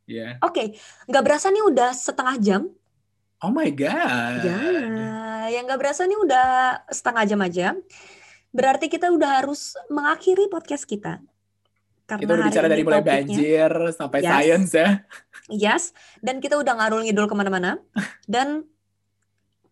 Ya. 0.07 0.38
Oke, 0.40 0.79
nggak 1.05 1.23
berasa 1.23 1.51
nih 1.51 1.66
udah 1.66 1.90
setengah 1.90 2.37
jam. 2.38 2.62
Oh 3.42 3.51
my 3.51 3.69
god. 3.69 4.40
Ya, 4.40 4.62
yang 5.51 5.66
nggak 5.66 5.77
berasa 5.77 6.07
nih 6.07 6.16
udah 6.16 6.47
setengah 6.88 7.25
jam 7.27 7.40
aja. 7.42 7.66
Berarti 8.49 8.87
kita 8.88 9.11
udah 9.11 9.42
harus 9.42 9.75
mengakhiri 9.87 10.49
podcast 10.49 10.87
kita. 10.87 11.21
Karena 12.07 12.23
Kita 12.23 12.33
udah 12.33 12.47
bicara 12.47 12.66
dari 12.71 12.83
mulai 12.87 13.03
topiknya- 13.03 13.12
banjir 13.19 13.71
sampai 13.92 14.19
Yes. 14.23 14.31
science 14.31 14.73
ya. 14.73 14.88
Yes, 15.47 15.85
dan 16.23 16.38
kita 16.38 16.55
udah 16.55 16.73
ngarul 16.73 17.03
ngidul 17.03 17.27
ke 17.27 17.35
mana-mana. 17.35 17.83
Dan 18.31 18.62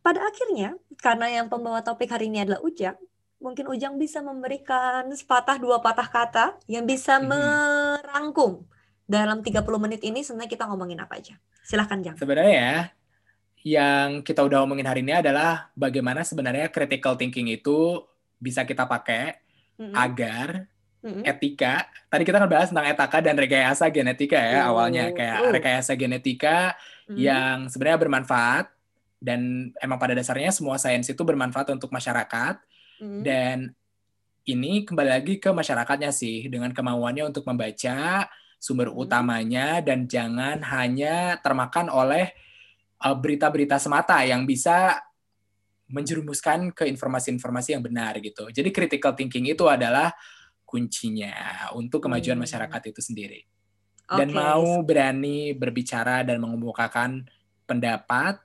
pada 0.02 0.18
akhirnya, 0.20 0.74
karena 0.98 1.30
yang 1.32 1.46
pembawa 1.46 1.80
topik 1.80 2.10
hari 2.10 2.26
ini 2.26 2.42
adalah 2.42 2.58
Ujang, 2.60 2.98
mungkin 3.38 3.70
Ujang 3.70 3.96
bisa 3.96 4.18
memberikan 4.18 5.06
sepatah 5.08 5.56
dua 5.56 5.78
patah 5.78 6.04
kata 6.04 6.46
yang 6.66 6.84
bisa 6.84 7.16
Mhm. 7.16 7.26
merangkum 7.30 8.66
dalam 9.04 9.44
30 9.44 9.64
menit 9.76 10.00
ini 10.00 10.24
sebenarnya 10.24 10.50
kita 10.50 10.64
ngomongin 10.68 11.00
apa 11.00 11.20
aja. 11.20 11.36
Silahkan, 11.60 12.00
Jang. 12.00 12.16
Sebenarnya 12.16 12.52
ya, 12.52 12.74
yang 13.64 14.20
kita 14.20 14.44
udah 14.44 14.64
omongin 14.64 14.84
hari 14.84 15.00
ini 15.00 15.16
adalah 15.16 15.72
bagaimana 15.72 16.20
sebenarnya 16.20 16.68
critical 16.68 17.16
thinking 17.16 17.48
itu 17.48 18.04
bisa 18.36 18.64
kita 18.68 18.84
pakai 18.84 19.40
Mm-mm. 19.80 19.96
agar 19.96 20.68
Mm-mm. 21.00 21.24
etika. 21.24 21.88
Tadi 22.12 22.22
kita 22.28 22.36
kan 22.40 22.48
bahas 22.48 22.68
tentang 22.68 22.88
etika 22.92 23.18
dan 23.24 23.36
rekayasa 23.40 23.88
genetika 23.88 24.36
ya 24.36 24.68
Oh, 24.68 24.76
awalnya 24.76 25.12
kayak 25.16 25.38
oh. 25.48 25.52
rekayasa 25.52 25.92
genetika 25.96 26.76
Mm. 27.04 27.20
yang 27.20 27.56
sebenarnya 27.68 28.00
bermanfaat 28.00 28.72
dan 29.20 29.68
emang 29.76 30.00
pada 30.00 30.16
dasarnya 30.16 30.48
semua 30.48 30.80
sains 30.80 31.04
itu 31.04 31.20
bermanfaat 31.20 31.68
untuk 31.76 31.92
masyarakat 31.92 32.56
Mm. 33.00 33.20
dan 33.20 33.56
ini 34.48 34.84
kembali 34.88 35.10
lagi 35.12 35.36
ke 35.36 35.52
masyarakatnya 35.52 36.08
sih 36.12 36.48
dengan 36.48 36.72
kemauannya 36.72 37.28
untuk 37.28 37.44
membaca 37.48 38.28
sumber 38.64 38.88
Hmm. 38.88 39.04
utamanya 39.04 39.84
dan 39.84 40.08
jangan 40.08 40.64
hanya 40.64 41.36
termakan 41.44 41.92
oleh 41.92 42.32
uh, 43.04 43.12
berita-berita 43.12 43.76
semata 43.76 44.24
yang 44.24 44.48
bisa 44.48 45.04
menjerumuskan 45.92 46.72
ke 46.72 46.88
informasi-informasi 46.88 47.76
yang 47.76 47.84
benar 47.84 48.16
gitu. 48.24 48.48
Jadi 48.48 48.72
critical 48.72 49.12
thinking 49.12 49.52
itu 49.52 49.68
adalah 49.68 50.16
kuncinya 50.64 51.68
untuk 51.76 52.08
kemajuan 52.08 52.40
Hmm. 52.40 52.48
masyarakat 52.48 52.82
itu 52.88 53.04
sendiri. 53.04 53.44
Dan 54.08 54.32
Oke. 54.32 54.36
mau 54.40 54.64
berani 54.80 55.52
berbicara 55.52 56.24
dan 56.24 56.40
mengemukakan 56.40 57.28
pendapat 57.68 58.40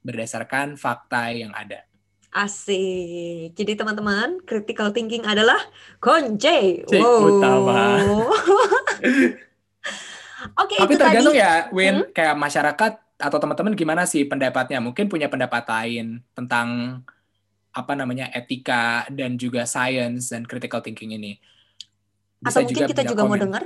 berdasarkan 0.00 0.80
fakta 0.80 1.28
yang 1.32 1.52
ada. 1.52 1.84
Asik. 2.28 3.56
Jadi 3.56 3.72
teman-teman, 3.72 4.40
critical 4.44 4.92
thinking 4.92 5.24
adalah 5.24 5.56
kunci. 5.96 6.84
Kunci 6.84 7.00
utama. 7.00 8.04
Oke, 10.58 10.76
Tapi 10.78 10.92
itu 10.92 10.96
tergantung 11.00 11.34
tadi. 11.34 11.42
ya, 11.42 11.68
Win, 11.74 12.06
kayak 12.14 12.34
masyarakat 12.38 12.92
atau 13.18 13.38
teman-teman 13.42 13.74
gimana 13.74 14.02
sih 14.06 14.22
pendapatnya? 14.30 14.78
Mungkin 14.78 15.10
punya 15.10 15.26
pendapat 15.26 15.64
lain 15.66 16.22
tentang 16.38 16.68
apa 17.74 17.92
namanya 17.94 18.26
etika 18.34 19.06
dan 19.12 19.38
juga 19.38 19.62
science 19.68 20.34
dan 20.34 20.42
critical 20.48 20.82
thinking 20.82 21.14
ini. 21.14 21.38
Atau 22.46 22.62
mungkin 22.64 22.86
kita 22.86 23.02
punya 23.02 23.10
juga 23.12 23.22
mau 23.26 23.36
komen. 23.36 23.42
dengar. 23.44 23.62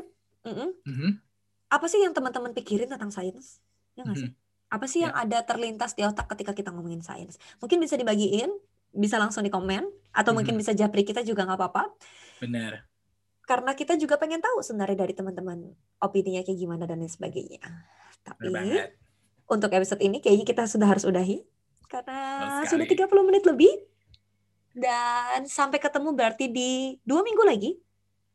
mm-mm, 0.48 0.68
Mhm, 0.88 1.10
Apa 1.72 1.86
sih 1.88 2.00
yang 2.04 2.12
teman-teman 2.12 2.52
pikirin 2.52 2.88
tentang 2.92 3.08
sains? 3.08 3.60
Ya 3.96 4.04
nggak 4.04 4.18
mhm. 4.18 4.24
sih? 4.28 4.30
Apa 4.72 4.86
sih 4.88 5.00
yang 5.04 5.12
Ya. 5.12 5.22
ada 5.24 5.38
terlintas 5.44 5.92
di 5.96 6.02
otak 6.04 6.26
ketika 6.32 6.52
kita 6.56 6.68
ngomongin 6.72 7.00
sains? 7.04 7.36
Mungkin 7.60 7.78
bisa 7.80 7.96
dibagiin, 8.00 8.50
bisa 8.92 9.16
langsung 9.20 9.44
di 9.44 9.52
komen, 9.52 9.84
atau 10.12 10.32
mungkin 10.36 10.56
Mhm. 10.56 10.60
bisa 10.60 10.72
japri 10.76 11.04
kita 11.04 11.20
juga 11.24 11.44
nggak 11.48 11.58
apa-apa. 11.60 11.82
Benar. 12.40 12.88
Karena 13.52 13.76
kita 13.76 14.00
juga 14.00 14.16
pengen 14.16 14.40
tahu 14.40 14.64
sebenarnya 14.64 15.04
dari 15.04 15.12
teman-teman 15.12 15.76
opininya 16.00 16.40
kayak 16.40 16.56
gimana 16.56 16.88
dan 16.88 17.04
lain 17.04 17.12
sebagainya. 17.12 17.60
Tapi 18.24 18.48
untuk 19.44 19.68
episode 19.68 20.00
ini 20.00 20.24
kayaknya 20.24 20.48
kita 20.48 20.64
sudah 20.64 20.88
harus 20.88 21.04
udahi 21.04 21.44
karena 21.84 22.64
sudah 22.64 22.88
sekali. 22.88 22.96
30 23.12 23.28
menit 23.28 23.44
lebih 23.44 23.72
dan 24.72 25.44
sampai 25.44 25.76
ketemu 25.76 26.16
berarti 26.16 26.48
di 26.48 26.70
dua 27.04 27.20
minggu 27.20 27.44
lagi 27.44 27.76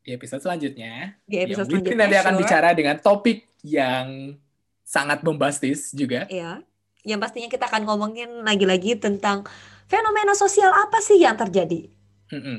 Di 0.06 0.14
episode 0.14 0.40
selanjutnya, 0.40 1.18
di 1.26 1.42
episode 1.42 1.66
yang 1.66 1.82
selanjutnya 1.82 1.98
nanti 1.98 2.16
akan 2.16 2.34
sure. 2.38 2.42
bicara 2.46 2.70
dengan 2.72 2.96
topik 3.02 3.38
yang 3.66 4.38
sangat 4.86 5.26
bombastis 5.26 5.90
juga. 5.92 6.30
ya 6.30 6.62
yang 7.02 7.18
pastinya 7.18 7.50
kita 7.50 7.66
akan 7.66 7.90
ngomongin 7.90 8.46
lagi-lagi 8.46 9.02
tentang 9.02 9.50
fenomena 9.90 10.32
sosial 10.32 10.70
apa 10.70 11.02
sih 11.02 11.18
yang 11.18 11.34
terjadi 11.34 11.90
Mhm. 12.30 12.58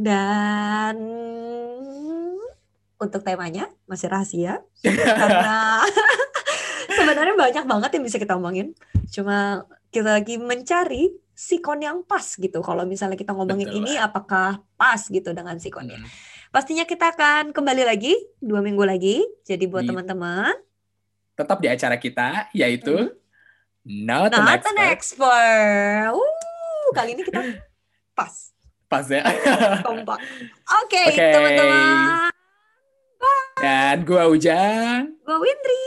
dan 0.00 0.96
untuk 2.98 3.22
temanya 3.22 3.70
masih 3.86 4.10
rahasia. 4.10 4.60
Karena 4.82 5.82
sebenarnya 6.98 7.34
banyak 7.34 7.64
banget 7.64 7.90
yang 7.94 8.04
bisa 8.04 8.18
kita 8.18 8.34
omongin. 8.34 8.74
Cuma 9.08 9.64
kita 9.88 10.18
lagi 10.18 10.36
mencari 10.36 11.08
sikon 11.32 11.80
yang 11.80 12.02
pas 12.02 12.26
gitu. 12.34 12.58
Kalau 12.60 12.82
misalnya 12.82 13.14
kita 13.14 13.30
ngomongin 13.30 13.70
Betul 13.70 13.80
ini 13.80 13.94
apakah 13.96 14.58
pas 14.74 15.00
gitu 15.00 15.30
dengan 15.32 15.56
sikonnya? 15.56 15.98
Mhm. 15.98 16.10
pastinya 16.48 16.88
kita 16.88 17.12
akan 17.12 17.52
kembali 17.52 17.84
lagi 17.84 18.16
dua 18.40 18.64
minggu 18.64 18.80
lagi. 18.80 19.20
Jadi 19.44 19.68
buat 19.68 19.84
teman-teman. 19.84 20.56
Tetap 21.36 21.60
di 21.60 21.68
acara 21.68 21.94
kita, 21.94 22.48
yaitu 22.50 23.12
Not, 23.84 24.32
Mhm. 24.32 24.36
an 24.36 24.44
not 24.44 24.56
Expert. 24.56 24.72
an 24.74 24.78
expert. 24.90 26.08
Uh, 26.12 26.88
kali 26.92 27.10
ini 27.12 27.22
kita 27.22 27.40
pas. 28.16 28.32
Pas 28.84 29.04
ya. 29.04 29.20
kompak. 29.80 30.18
Oke 30.84 31.02
Oke. 31.06 31.24
teman-teman 31.28 32.27
Dan 33.58 34.06
gua 34.06 34.30
Ujang. 34.30 35.18
gue 35.18 35.36
Windri 35.38 35.84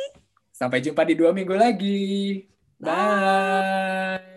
Sampai 0.52 0.84
jumpa 0.84 1.02
di 1.08 1.18
dua 1.18 1.34
minggu 1.34 1.56
lagi. 1.58 2.46
Bye. 2.78 4.31